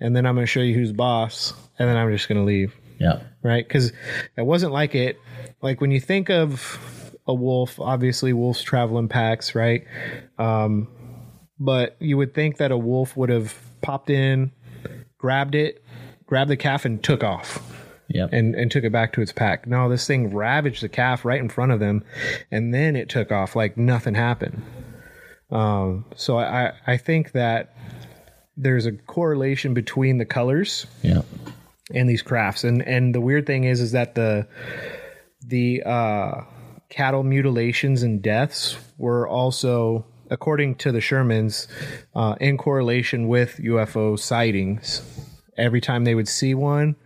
[0.00, 2.44] and then i'm going to show you who's boss and then i'm just going to
[2.44, 3.66] leave yeah, right?
[3.66, 3.92] Because
[4.36, 5.18] it wasn't like it.
[5.62, 9.84] Like when you think of a wolf, obviously wolves travel in packs, right?
[10.38, 10.88] Um,
[11.58, 14.52] but you would think that a wolf would have popped in,
[15.16, 15.84] grabbed it,
[16.26, 17.62] grabbed the calf, and took off.
[18.10, 18.30] Yep.
[18.32, 19.66] And, and took it back to its pack.
[19.66, 22.02] No, this thing ravaged the calf right in front of them,
[22.50, 24.62] and then it took off like nothing happened.
[25.50, 27.76] Um, so I, I think that
[28.58, 31.22] there's a correlation between the colors yeah,
[31.94, 32.64] and these crafts.
[32.64, 34.46] And and the weird thing is is that the
[35.46, 36.42] the uh
[36.90, 41.68] cattle mutilations and deaths were also according to the shermans
[42.14, 45.02] uh in correlation with ufo sightings.
[45.56, 46.96] Every time they would see one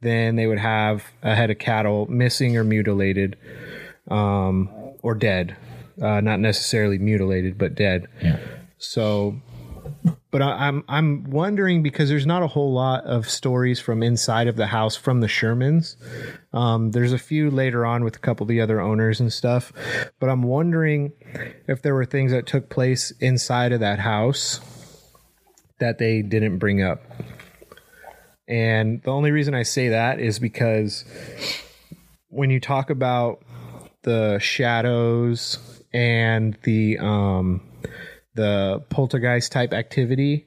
[0.00, 3.36] then they would have a head of cattle missing or mutilated
[4.10, 4.68] um
[5.02, 5.56] or dead.
[6.02, 8.08] Uh not necessarily mutilated but dead.
[8.22, 8.38] Yeah.
[8.78, 9.40] so,
[10.30, 14.48] but I, I'm I'm wondering because there's not a whole lot of stories from inside
[14.48, 15.96] of the house from the Shermans.
[16.52, 19.72] Um, there's a few later on with a couple of the other owners and stuff,
[20.18, 21.12] but I'm wondering
[21.68, 24.60] if there were things that took place inside of that house
[25.78, 27.02] that they didn't bring up.
[28.48, 31.04] And the only reason I say that is because
[32.28, 33.42] when you talk about
[34.02, 35.58] the shadows
[35.92, 37.60] and the um
[38.36, 40.46] the poltergeist type activity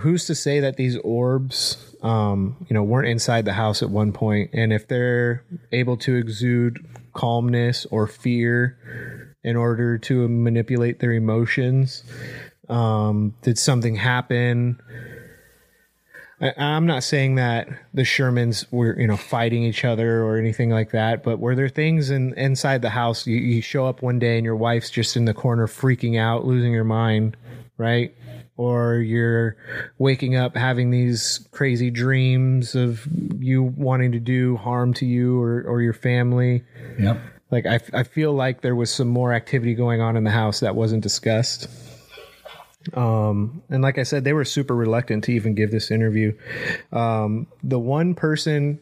[0.00, 4.12] who's to say that these orbs um you know weren't inside the house at one
[4.12, 4.50] point?
[4.52, 5.42] and if they're
[5.72, 8.78] able to exude calmness or fear
[9.42, 12.02] in order to manipulate their emotions
[12.68, 14.80] um did something happen
[16.40, 20.70] I, I'm not saying that the Shermans were, you know, fighting each other or anything
[20.70, 23.26] like that, but were there things in inside the house?
[23.26, 26.44] You, you show up one day and your wife's just in the corner freaking out,
[26.44, 27.36] losing her mind,
[27.76, 28.14] right?
[28.56, 29.56] Or you're
[29.98, 33.06] waking up having these crazy dreams of
[33.38, 36.62] you wanting to do harm to you or, or your family.
[36.98, 37.20] Yep.
[37.50, 40.60] Like, I, I feel like there was some more activity going on in the house
[40.60, 41.68] that wasn't discussed.
[42.92, 46.36] Um, and like I said, they were super reluctant to even give this interview.
[46.92, 48.80] Um, the one person,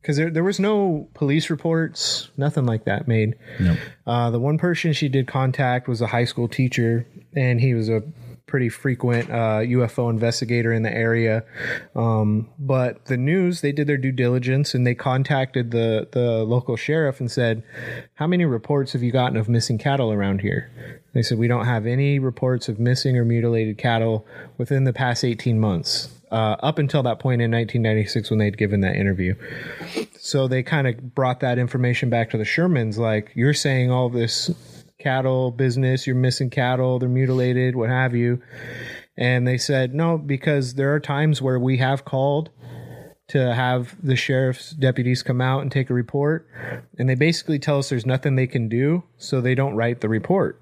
[0.00, 3.34] because there, there was no police reports, nothing like that made.
[3.58, 3.78] Nope.
[4.06, 7.88] Uh, the one person she did contact was a high school teacher, and he was
[7.88, 8.02] a
[8.52, 11.42] pretty frequent uh, UFO investigator in the area.
[11.96, 16.76] Um, but the news, they did their due diligence and they contacted the, the local
[16.76, 17.62] sheriff and said,
[18.12, 21.01] How many reports have you gotten of missing cattle around here?
[21.12, 24.26] They said, We don't have any reports of missing or mutilated cattle
[24.58, 26.08] within the past 18 months.
[26.30, 29.34] Uh, up until that point in 1996 when they'd given that interview.
[30.18, 34.08] So they kind of brought that information back to the Shermans like, you're saying all
[34.08, 34.50] this
[34.98, 38.40] cattle business, you're missing cattle, they're mutilated, what have you.
[39.14, 42.48] And they said, no, because there are times where we have called
[43.28, 46.48] to have the sheriff's deputies come out and take a report.
[46.98, 50.08] And they basically tell us there's nothing they can do, so they don't write the
[50.08, 50.61] report.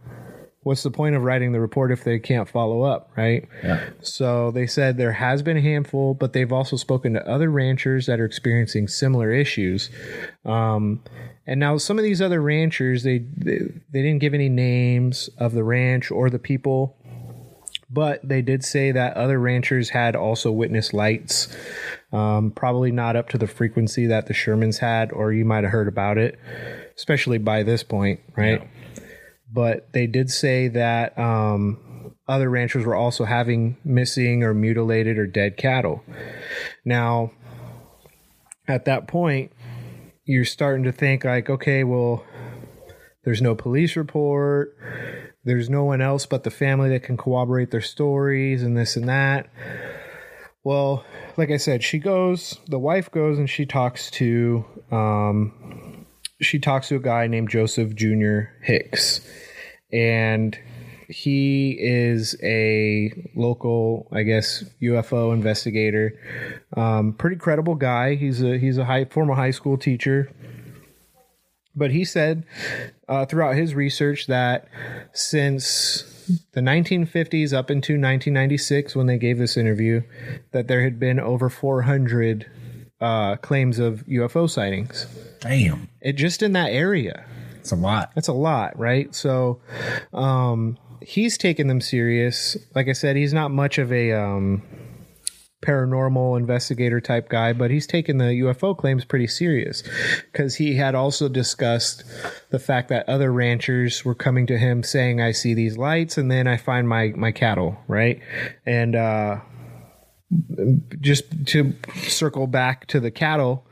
[0.63, 3.49] What's the point of writing the report if they can't follow up, right?
[3.63, 3.89] Yeah.
[4.03, 8.07] So they said there has been a handful, but they've also spoken to other ranchers
[8.07, 9.89] that are experiencing similar issues.
[10.45, 11.03] Um,
[11.47, 13.59] and now some of these other ranchers, they, they
[13.91, 16.97] they didn't give any names of the ranch or the people,
[17.89, 21.49] but they did say that other ranchers had also witnessed lights.
[22.13, 25.73] Um, probably not up to the frequency that the Shermans had, or you might have
[25.73, 26.39] heard about it,
[26.97, 28.69] especially by this point, right?
[29.53, 35.27] But they did say that um, other ranchers were also having missing or mutilated or
[35.27, 36.05] dead cattle.
[36.85, 37.33] Now,
[38.69, 39.53] at that point,
[40.25, 42.25] you're starting to think like, okay, well,
[43.25, 44.77] there's no police report.
[45.45, 49.09] There's no one else but the family that can corroborate their stories and this and
[49.09, 49.51] that.
[50.63, 51.05] Well,
[51.37, 55.90] like I said, she goes, the wife goes and she talks to, um,
[56.41, 58.41] she talks to a guy named Joseph Jr.
[58.63, 59.21] Hicks.
[59.93, 60.59] And
[61.09, 66.19] he is a local, I guess, UFO investigator.
[66.77, 68.15] Um, pretty credible guy.
[68.15, 70.33] He's a he's a high former high school teacher.
[71.75, 72.45] But he said
[73.09, 74.69] uh, throughout his research that
[75.13, 76.05] since
[76.53, 80.03] the 1950s up into 1996, when they gave this interview,
[80.53, 82.51] that there had been over 400
[83.01, 85.07] uh, claims of UFO sightings.
[85.41, 85.89] Damn.
[86.01, 87.25] It just in that area.
[87.59, 88.13] It's a lot.
[88.15, 89.15] That's a lot, right?
[89.15, 89.61] So,
[90.13, 92.57] um, he's taking them serious.
[92.75, 94.63] Like I said, he's not much of a um,
[95.63, 99.83] paranormal investigator type guy, but he's taken the UFO claims pretty serious
[100.33, 102.05] because he had also discussed
[102.51, 106.31] the fact that other ranchers were coming to him saying, "I see these lights, and
[106.31, 108.21] then I find my my cattle," right?
[108.65, 109.41] And uh,
[111.01, 111.75] just to
[112.05, 113.67] circle back to the cattle,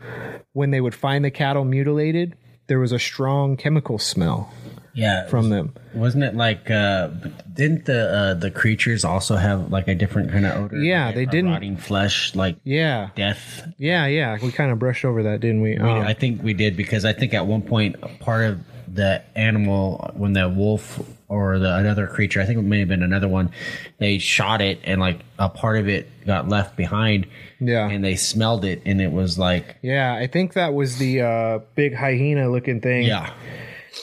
[0.52, 2.36] when they would find the cattle mutilated,
[2.66, 4.52] there was a strong chemical smell
[4.94, 5.26] Yeah.
[5.28, 5.72] from them.
[5.94, 6.70] Wasn't it like?
[6.70, 7.08] uh
[7.52, 10.78] Didn't the uh the creatures also have like a different kind of odor?
[10.78, 13.66] Yeah, Like they didn't- Rotting flesh, like Yeah, death.
[13.78, 14.36] yeah, yeah.
[14.42, 15.70] We kind of brushed over that, didn't we?
[15.74, 18.60] We- Um, I think we did because I think at one point part of
[18.92, 23.02] the animal when the wolf or the another creature, I think it may have been
[23.02, 23.50] another one,
[23.98, 27.26] they shot it and like a part of it got left behind.
[27.60, 27.88] Yeah.
[27.88, 31.58] And they smelled it and it was like Yeah, I think that was the uh,
[31.74, 33.04] big hyena looking thing.
[33.04, 33.32] yeah.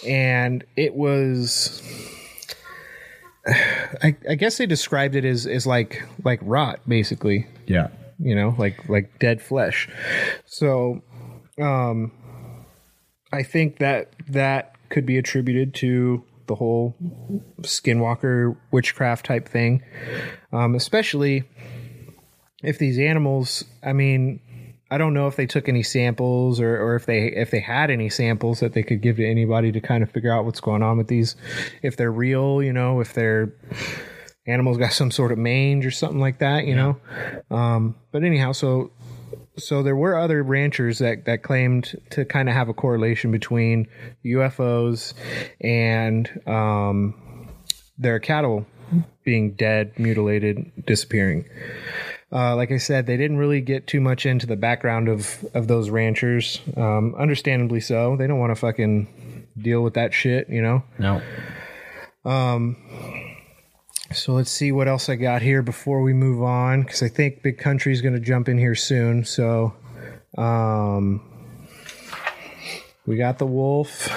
[0.06, 1.82] And it was
[4.02, 7.48] I, I guess they described it as, as like like rot, basically.
[7.68, 7.90] Yeah.
[8.20, 9.90] You know, like like dead flesh.
[10.46, 11.02] So
[11.60, 12.12] um
[13.32, 16.96] I think that that could be attributed to the whole
[17.62, 19.84] skinwalker witchcraft type thing.
[20.52, 21.44] Um, especially
[22.66, 24.40] if these animals i mean
[24.90, 27.90] i don't know if they took any samples or, or if they if they had
[27.92, 30.84] any samples that they could give to anybody to kind of figure out what's going
[30.84, 31.36] on with these.
[31.82, 33.54] If they're real you know if they're
[34.48, 36.98] animals got some sort of mange or something like that you know?
[37.50, 38.92] Um, but anyhow so
[39.58, 43.88] so there were other ranchers that, that claimed to kind of have a correlation between
[44.24, 45.14] UFOs
[45.62, 47.50] and um,
[47.98, 48.66] their cattle
[49.24, 51.46] being dead, mutilated, disappearing.
[52.32, 55.68] Uh, like I said, they didn't really get too much into the background of, of
[55.68, 56.60] those ranchers.
[56.76, 58.16] Um, understandably so.
[58.18, 60.84] They don't want to fucking deal with that shit, you know?
[61.00, 61.22] No.
[64.14, 67.42] So let's see what else I got here before we move on, because I think
[67.42, 69.26] Big Country's going to jump in here soon.
[69.26, 69.74] So,
[70.38, 71.22] um,
[73.06, 74.08] we got the wolf,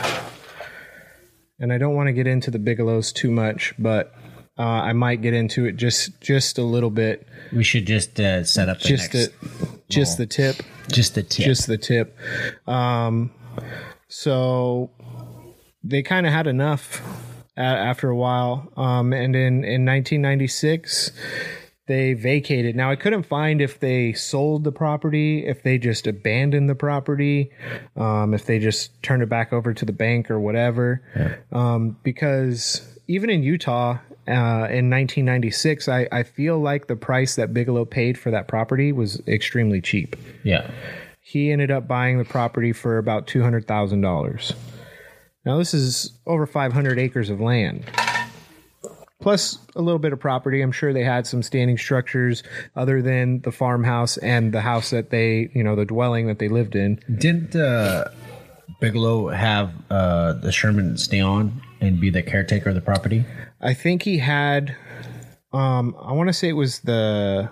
[1.58, 4.14] and I don't want to get into the Bigelows too much, but
[4.60, 8.42] Uh, I might get into it just just a little bit, We should just uh,
[8.42, 10.56] set up the just next, the just the tip,
[10.90, 11.46] just the tip.
[11.46, 12.18] just the tip.
[12.66, 13.30] Um,
[14.08, 14.90] so
[15.84, 17.00] they kind of had enough
[17.64, 21.12] after a while, um, and in in 1996
[21.88, 22.76] they vacated.
[22.76, 27.50] Now I couldn't find if they sold the property, if they just abandoned the property,
[27.96, 31.02] um, if they just turned it back over to the bank or whatever.
[31.50, 33.98] Um, because even in Utah.
[34.28, 38.92] Uh, in 1996, I, I feel like the price that Bigelow paid for that property
[38.92, 40.70] was extremely cheap yeah.
[41.22, 44.52] he ended up buying the property for about two hundred thousand dollars.
[45.48, 47.90] Now this is over five hundred acres of land,
[49.22, 50.60] plus a little bit of property.
[50.60, 52.42] I'm sure they had some standing structures
[52.76, 56.48] other than the farmhouse and the house that they, you know, the dwelling that they
[56.48, 57.00] lived in.
[57.16, 58.10] Didn't uh,
[58.78, 63.24] Bigelow have uh, the Sherman stay on and be the caretaker of the property?
[63.62, 64.76] I think he had.
[65.54, 67.48] Um, I want to say it was the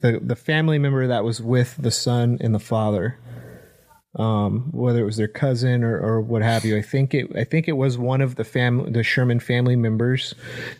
[0.00, 3.16] the the family member that was with the son and the father.
[4.14, 7.44] Um, whether it was their cousin or, or what have you, I think it I
[7.44, 10.34] think it was one of the family the Sherman family members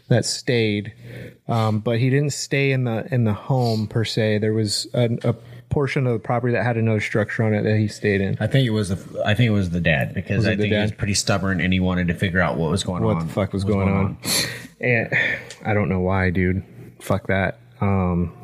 [0.09, 0.93] that stayed,
[1.49, 4.39] um, but he didn't stay in the in the home per se.
[4.39, 5.35] There was a, a
[5.73, 8.37] portion of the property that had another structure on it that he stayed in.
[8.39, 10.73] I think it was the I think it was the dad because Was I think
[10.73, 13.17] he was pretty stubborn and he wanted to figure out what was going what on.
[13.17, 14.19] What the fuck was, going, on.
[14.81, 15.09] And
[15.65, 16.63] I don't know why, dude.
[17.01, 17.59] Fuck that.
[17.81, 18.37] Um,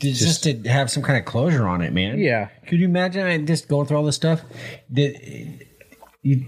[0.00, 2.18] Just, just to have some kind of closure on it, man.
[2.18, 2.48] Yeah.
[2.66, 4.42] Could you imagine I just going through all this stuff?
[4.92, 5.66] Did
[6.22, 6.44] you?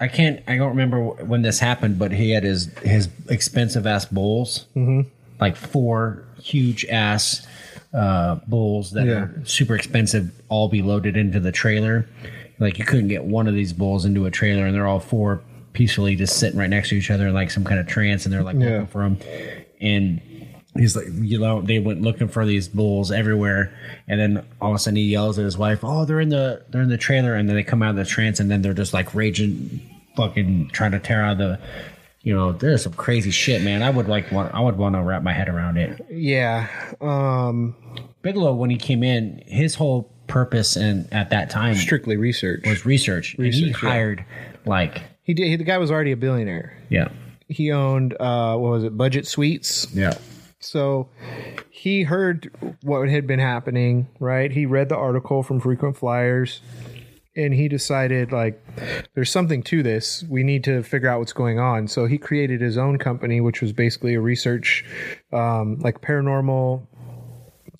[0.00, 0.42] I can't.
[0.48, 5.08] I don't remember when this happened, but he had his his expensive ass bulls, mm-hmm.
[5.40, 7.46] like four huge ass
[7.94, 9.12] uh, bulls that Yeah.
[9.12, 12.08] are super expensive, all be loaded into the trailer.
[12.58, 15.40] Like you couldn't get one of these bulls into a trailer, and they're all four
[15.72, 18.32] peacefully just sitting right next to each other in like some kind of trance, and
[18.34, 18.70] they're like Yeah.
[18.70, 19.18] looking for them.
[19.80, 20.20] And
[20.76, 23.72] he's like, you know, they went looking for these bulls everywhere,
[24.08, 26.62] and then all of a sudden he yells at his wife, "Oh, they're in the
[26.70, 28.74] they're in the trailer," and then they come out of the trance, and then they're
[28.74, 29.80] just like raging,
[30.16, 31.58] fucking trying to tear out the.
[32.24, 33.82] You know, there's some crazy shit, man.
[33.82, 36.06] I would like want, I would want to wrap my head around it.
[36.08, 36.68] yeah.
[37.00, 37.74] Um,
[38.22, 42.62] Bigelow, when he came in, his whole purpose and at that time strictly research.
[42.64, 43.34] was research.
[43.34, 43.88] and he Research, yeah.
[43.90, 44.24] hired
[44.64, 45.48] like He did.
[45.48, 46.78] He, the guy was already a billionaire.
[46.90, 47.08] yeah,
[47.48, 48.96] He owned uh, what was it?
[48.96, 49.88] Budget Suites.
[49.92, 50.14] yeah,
[50.62, 51.08] So
[51.70, 52.50] he heard
[52.82, 54.08] what had been happening.
[54.18, 54.50] Right.
[54.52, 56.60] He read the article from Frequent Flyers,
[57.36, 58.62] and he decided like,
[59.14, 60.24] there's something to this.
[60.28, 61.88] We need to figure out what's going on.
[61.88, 64.84] So he created his own company, which was basically a research,
[65.32, 66.86] um, like paranormal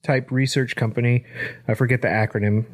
[0.02, 1.24] type research company.
[1.68, 2.66] I forget the acronym.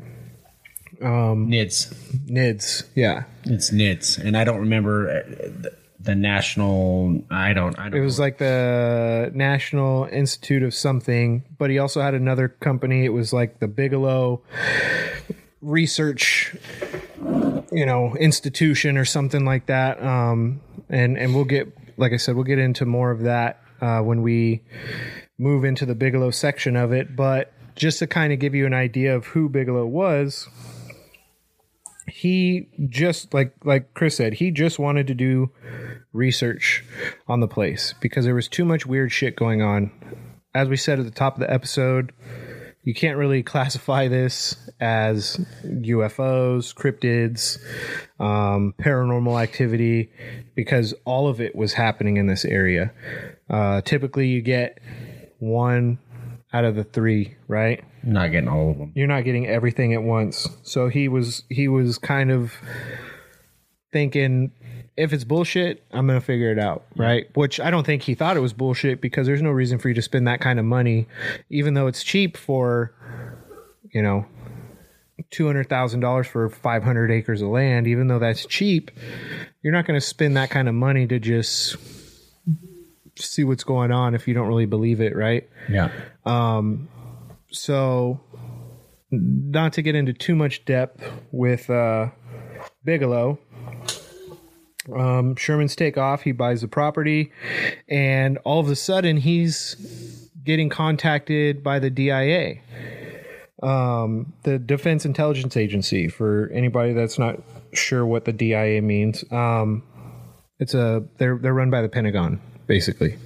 [1.49, 1.95] NIDS.
[2.27, 2.85] NIDS.
[2.95, 3.25] Yeah.
[3.45, 5.69] It's NIDS, and I don't remember uh,
[6.01, 7.23] the, national.
[7.31, 7.79] I don't.
[7.79, 8.01] I don't.
[8.01, 13.05] It was like the National Institute of something, but he also had another company.
[13.05, 14.43] It was like the Bigelow
[15.61, 16.57] Research,
[17.73, 20.03] you know, institution or something like that.
[20.03, 24.01] Um, and and we'll get, like I said, we'll get into more of that uh,
[24.01, 24.63] when we
[25.39, 27.17] move into the Bigelow section of it.
[27.17, 30.49] But just to kind of give you an idea of who Bigelow was,
[32.09, 35.51] he just like like Chris said, he just wanted to do
[36.13, 36.85] research
[37.27, 39.91] on the place because there was too much weird shit going on.
[40.55, 42.13] As we said at the top of the episode,
[42.83, 47.59] you can't really classify this as UFOs, cryptids,
[48.19, 50.11] um, paranormal activity
[50.55, 52.93] because all of it was happening in this area.
[53.51, 54.79] Uh, typically, you get
[55.39, 55.99] one
[56.53, 57.85] out of the three, right?
[58.03, 58.93] Not getting all of them.
[58.95, 60.49] you're not getting everything at once.
[60.63, 62.55] So he was he was kind of
[63.93, 64.53] thinking
[64.97, 67.27] if it's bullshit, I'm going to figure it out, right?
[67.37, 69.95] Which I don't think he thought it was bullshit because there's no reason for you
[69.95, 71.07] to spend that kind of money
[71.51, 72.93] even though it's cheap for
[73.93, 74.27] you know
[75.33, 78.91] $200,000 for 500 acres of land, even though that's cheap,
[79.63, 81.77] you're not going to spend that kind of money to just
[83.17, 85.49] see what's going on if you don't really believe it, right?
[85.69, 85.91] Yeah,
[86.25, 86.89] um,
[87.51, 88.21] so
[89.11, 92.11] not to get into too much depth with uh,
[92.85, 93.39] Bigelow.
[94.95, 96.23] Um, Sherman's take off.
[96.23, 97.31] He buys the property,
[97.89, 102.57] and all of a sudden, he's getting contacted by the DIA,
[103.63, 106.09] um, the Defense Intelligence Agency.
[106.09, 107.37] For anybody that's not
[107.75, 109.83] sure what the DIA means, um,
[110.59, 113.19] it's a they're they're run by the Pentagon, basically,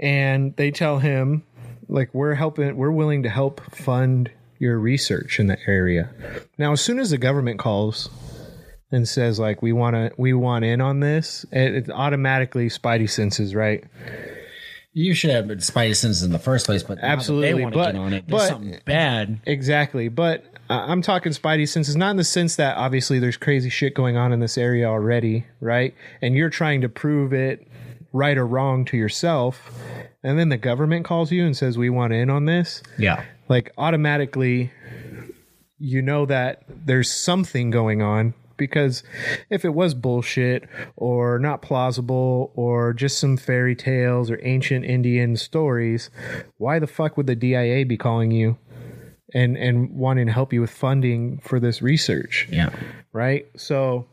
[0.00, 1.44] and they tell him
[1.92, 6.10] like we're helping we're willing to help fund your research in the area
[6.58, 8.08] now as soon as the government calls
[8.90, 13.08] and says like we want to we want in on this it, it automatically spidey
[13.08, 13.84] senses right
[14.94, 17.92] You should have spidey senses in the first place, but Absolutely, they want to but-
[17.92, 18.24] get on it.
[18.28, 19.40] But- something bad.
[19.46, 23.94] Exactly, but I'm talking Spidey senses, not in the sense that obviously there's crazy shit
[23.94, 25.94] going on in this area already, right?
[26.20, 27.66] And you're trying to prove it
[28.12, 29.70] right or wrong to yourself,
[30.22, 32.82] and then the government calls you and says we want in on this.
[32.98, 33.24] Yeah.
[33.48, 34.70] Like automatically,
[35.78, 38.34] you know that there's something going on.
[38.58, 39.02] Because
[39.50, 45.36] if it was bullshit or not plausible or just some fairy tales or ancient Indian
[45.36, 46.10] stories,
[46.58, 48.58] why the fuck would the DIA be calling you
[49.34, 52.68] and and wanting to help you with funding for this research Yeah.
[53.12, 54.06] right so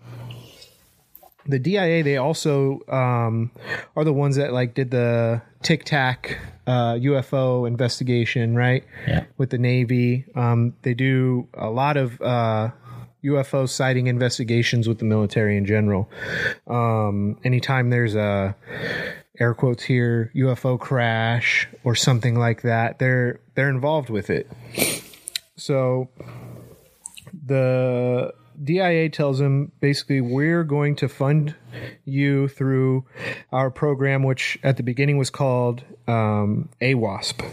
[1.46, 3.52] the dia they also um,
[3.96, 6.38] are the ones that like did the tic tac
[6.68, 8.84] uh, ufo investigation right?
[9.08, 9.26] Yeah.
[9.38, 10.26] with the navy.
[10.36, 12.70] Um, they do a lot of uh,
[13.24, 16.10] ufo sighting investigations with the military in general.
[16.68, 18.56] Um, anytime there's a
[19.40, 24.52] air quotes here ufo crash or something like that they're they're involved with it.
[25.56, 26.10] So
[27.46, 28.34] the
[28.64, 31.56] DIA tells him basically we're going to fund
[32.06, 33.06] you through
[33.52, 37.46] our program, which at the beginning was called um, AWASP.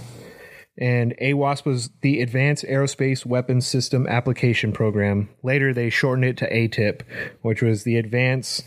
[0.78, 5.30] And AWASP was the Advanced Aerospace Weapons System Application Program.
[5.42, 7.00] Later, they shortened it to AATIP,
[7.40, 8.62] which was the Advanced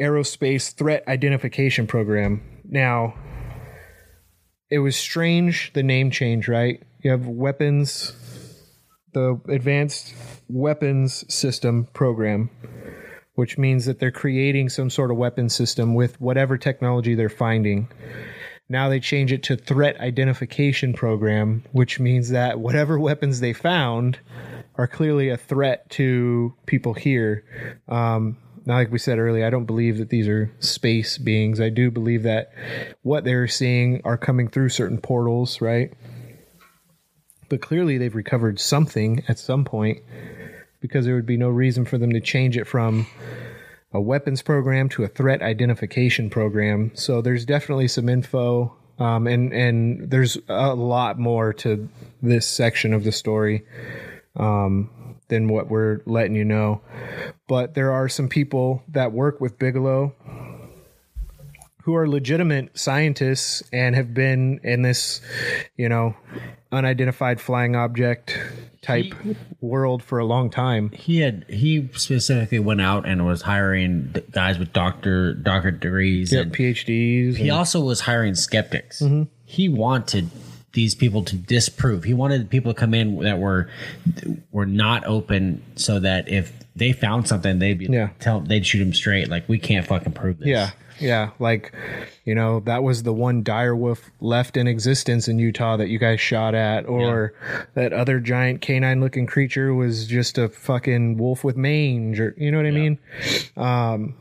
[0.00, 2.42] Aerospace Threat Identification Program.
[2.64, 3.14] Now,
[4.70, 6.82] it was strange the name change, right?
[7.02, 8.12] You have weapons,
[9.12, 10.14] the Advanced
[10.54, 12.48] Weapons System Program,
[13.34, 17.88] which means that they're creating some sort of weapon system with whatever technology they're finding.
[18.68, 24.20] Now they change it to Threat Identification Program, which means that whatever weapons they found
[24.76, 27.44] are clearly a threat to people here.
[27.88, 31.60] Um, now, like we said earlier, I don't believe that these are space beings.
[31.60, 32.52] I do believe that
[33.02, 35.92] what they're seeing are coming through certain portals, right?
[37.48, 40.00] But clearly they've recovered something at some point
[40.84, 43.06] because there would be no reason for them to change it from
[43.94, 46.90] a weapons program to a threat identification program.
[46.92, 51.88] So there's definitely some info, um, and and there's a lot more to
[52.20, 53.64] this section of the story
[54.36, 54.90] um,
[55.28, 56.82] than what we're letting you know.
[57.48, 60.12] But there are some people that work with Bigelow
[61.84, 65.22] who are legitimate scientists and have been in this,
[65.78, 66.14] you know,
[66.72, 68.38] unidentified flying object
[68.84, 69.14] type
[69.60, 70.90] world for a long time.
[70.92, 76.40] He had he specifically went out and was hiring guys with doctor doctorate degrees Yeah,
[76.40, 77.36] and PhDs.
[77.36, 79.00] he and- also was hiring skeptics.
[79.00, 79.24] Mm-hmm.
[79.44, 80.30] He wanted
[80.74, 82.04] these people to disprove.
[82.04, 83.68] He wanted people to come in that were
[84.52, 88.10] were not open, so that if they found something, they'd be Yeah.
[88.20, 89.28] tell they'd shoot him straight.
[89.28, 90.48] Like we can't fucking prove this.
[90.48, 91.30] Yeah, yeah.
[91.38, 91.72] Like,
[92.24, 95.98] you know, that was the one dire wolf left in existence in Utah that you
[96.00, 97.32] guys shot at, or
[97.74, 102.50] that other giant canine looking creature was just a fucking wolf with mange, or you
[102.50, 102.98] know what I mean?
[103.56, 104.14] Um,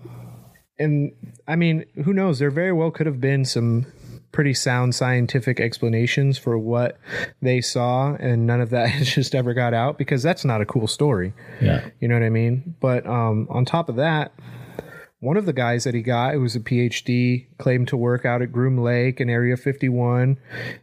[0.78, 1.12] and
[1.48, 2.38] I mean, who knows?
[2.40, 3.88] There very well could have been some
[4.34, 7.00] pretty sound scientific explanations for what
[7.42, 10.66] they saw, and none of that has just ever got out because that's not a
[10.66, 11.34] cool story.
[11.62, 11.88] yeah.
[12.02, 12.76] You know what I mean?
[12.82, 14.34] But um, on top of that,
[15.24, 18.42] one of the guys that he got, who was a PhD, claimed to work out
[18.42, 20.38] at Groom Lake in Area 51,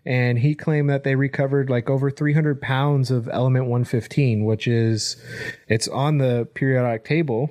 [0.07, 5.23] and he claimed that they recovered like over 300 pounds of element 115, which is
[5.69, 7.51] it's on the periodic table,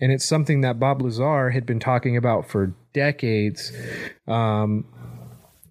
[0.00, 3.72] and it's something that Bob Lazar had been talking about for decades.
[4.28, 4.84] Um,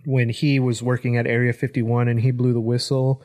[0.07, 3.21] when he was working at Area 51 and he blew the whistle,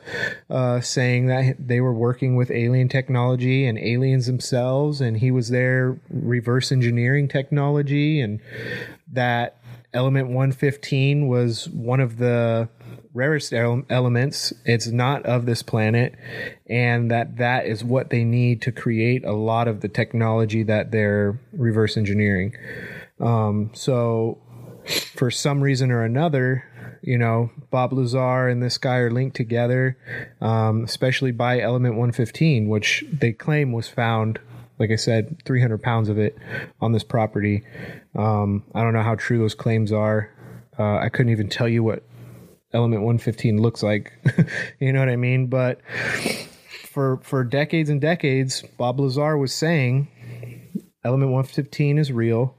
[0.49, 5.47] uh, saying that they were working with alien technology and aliens themselves, and he was
[5.47, 8.41] there reverse engineering technology, and
[9.09, 9.61] that
[9.93, 12.67] element 115 was one of the
[13.13, 14.51] rarest ele- elements.
[14.65, 16.15] It's not of this planet,
[16.67, 20.91] and that that is what they need to create a lot of the technology that
[20.91, 22.57] they're reverse engineering.
[23.21, 24.41] Um, so
[25.15, 26.65] for some reason or another,
[27.03, 29.97] you know, Bob Lazar and this guy are linked together,
[30.39, 34.39] um, especially by element 115, which they claim was found,
[34.79, 36.37] like I said, 300 pounds of it
[36.79, 37.63] on this property.
[38.15, 40.29] Um, I don't know how true those claims are.
[40.79, 42.03] Uh, I couldn't even tell you what
[42.71, 44.13] element 115 looks like.
[44.79, 45.47] you know what I mean?
[45.47, 45.81] But
[46.89, 50.07] for for decades and decades, Bob Lazar was saying
[51.03, 52.55] element 115 is real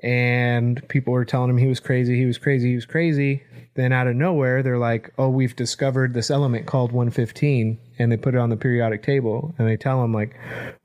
[0.00, 3.42] and people were telling him he was crazy, he was crazy, he was crazy.
[3.78, 8.16] Then out of nowhere, they're like, "Oh, we've discovered this element called 115," and they
[8.16, 9.54] put it on the periodic table.
[9.56, 10.34] And they tell them like,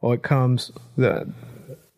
[0.04, 1.34] "Oh, it comes the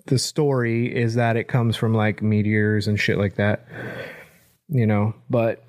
[0.05, 3.67] the story is that it comes from like meteors and shit like that."
[4.69, 5.65] you know, but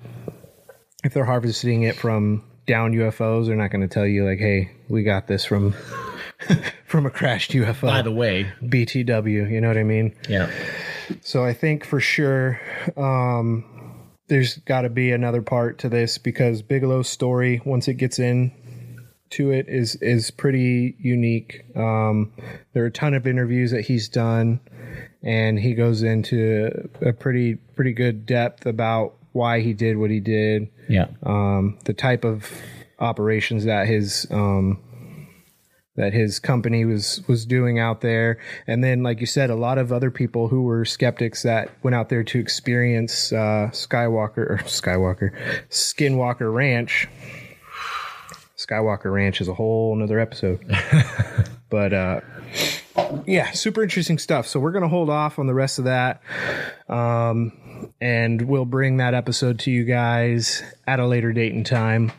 [1.03, 4.71] if they're harvesting it from down UFOs, they're not going to tell you like, "Hey,
[4.87, 5.73] we got this from
[6.85, 10.15] from a crashed UFO." By the way, BTW, you know what I mean?
[10.29, 10.49] yeah,
[11.19, 12.61] So I think for sure
[12.95, 13.65] um,
[14.27, 18.51] there's got to be another part to this because Bigelow's story, once it gets in
[19.31, 21.63] to it, is is pretty unique.
[21.75, 22.31] Um,
[22.73, 24.59] there are a ton of interviews that he's done,
[25.23, 30.19] and he goes into a pretty pretty good depth about why he did what he
[30.19, 32.51] did, yeah, um, the type of
[32.99, 34.79] operations that his um,
[35.97, 39.77] that his company was was doing out there, and then like you said, a lot
[39.77, 44.57] of other people who were skeptics that went out there to experience uh, Skywalker or
[44.63, 45.31] Skywalker
[45.69, 47.07] Skinwalker Ranch.
[48.57, 50.59] Skywalker Ranch is a whole another episode,
[51.69, 52.21] but uh,
[53.25, 54.47] yeah, super interesting stuff.
[54.47, 56.21] So we're gonna hold off on the rest of that.
[56.87, 57.51] Um,
[58.01, 62.11] and we'll bring that episode to you guys at a later date and time.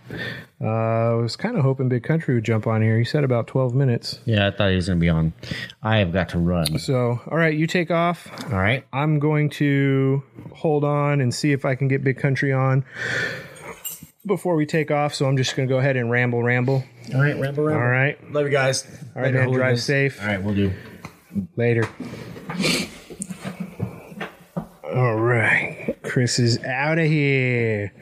[0.61, 2.99] Uh, I was kind of hoping Big Country would jump on here.
[2.99, 4.19] He said about 12 minutes.
[4.25, 4.49] yeah.
[4.49, 5.33] I thought he was gonna be on.
[5.83, 6.79] I have got to run.
[6.79, 8.29] So, all right, you take off.
[8.53, 10.23] All right, I'm going to
[10.55, 12.85] hold on and see if I can get Big Country on
[14.27, 15.15] before we take off.
[15.15, 16.83] So I'm just going to go ahead and ramble, ramble.
[17.15, 17.83] all right, ramble, ramble.
[17.83, 18.33] All right.
[18.33, 18.85] love you guys.
[19.15, 19.51] All right, man.
[19.53, 20.21] Drive safe.
[20.21, 20.73] All right, we'll do.
[21.57, 21.89] Later.
[24.95, 25.97] All right.
[26.03, 27.93] Chris is out of here.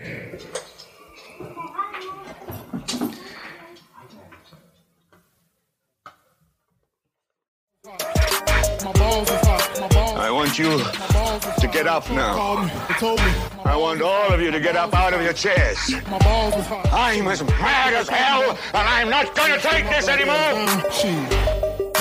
[7.84, 9.78] My balls is hot.
[9.80, 10.16] My balls.
[10.16, 12.34] I want you My balls is to get up now.
[12.34, 12.72] Called me.
[12.88, 13.32] They told me.
[13.64, 15.90] I want all of you to get up out of your chairs.
[16.08, 16.88] My balls is hot.
[16.92, 20.92] I'm as mad as hell, and I'm not gonna take this anymore.
[20.92, 21.12] Shit.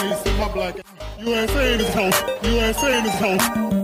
[0.03, 0.75] Ain't see my black.
[1.19, 2.21] USA in this house.
[2.43, 3.74] USA in this house.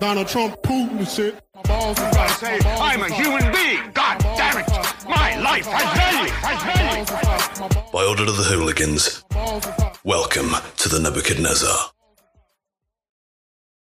[0.00, 1.34] Donald Trump, Putin and shit.
[1.54, 2.16] My balls is hot.
[2.18, 3.90] I say I'm a human being.
[3.92, 4.68] God damn it!
[5.08, 6.30] My life has value.
[6.30, 7.60] Has value.
[7.60, 7.90] My balls.
[7.92, 9.98] By order of the hooligans, My balls is hot.
[10.04, 11.90] welcome to the Nebuchadnezzar.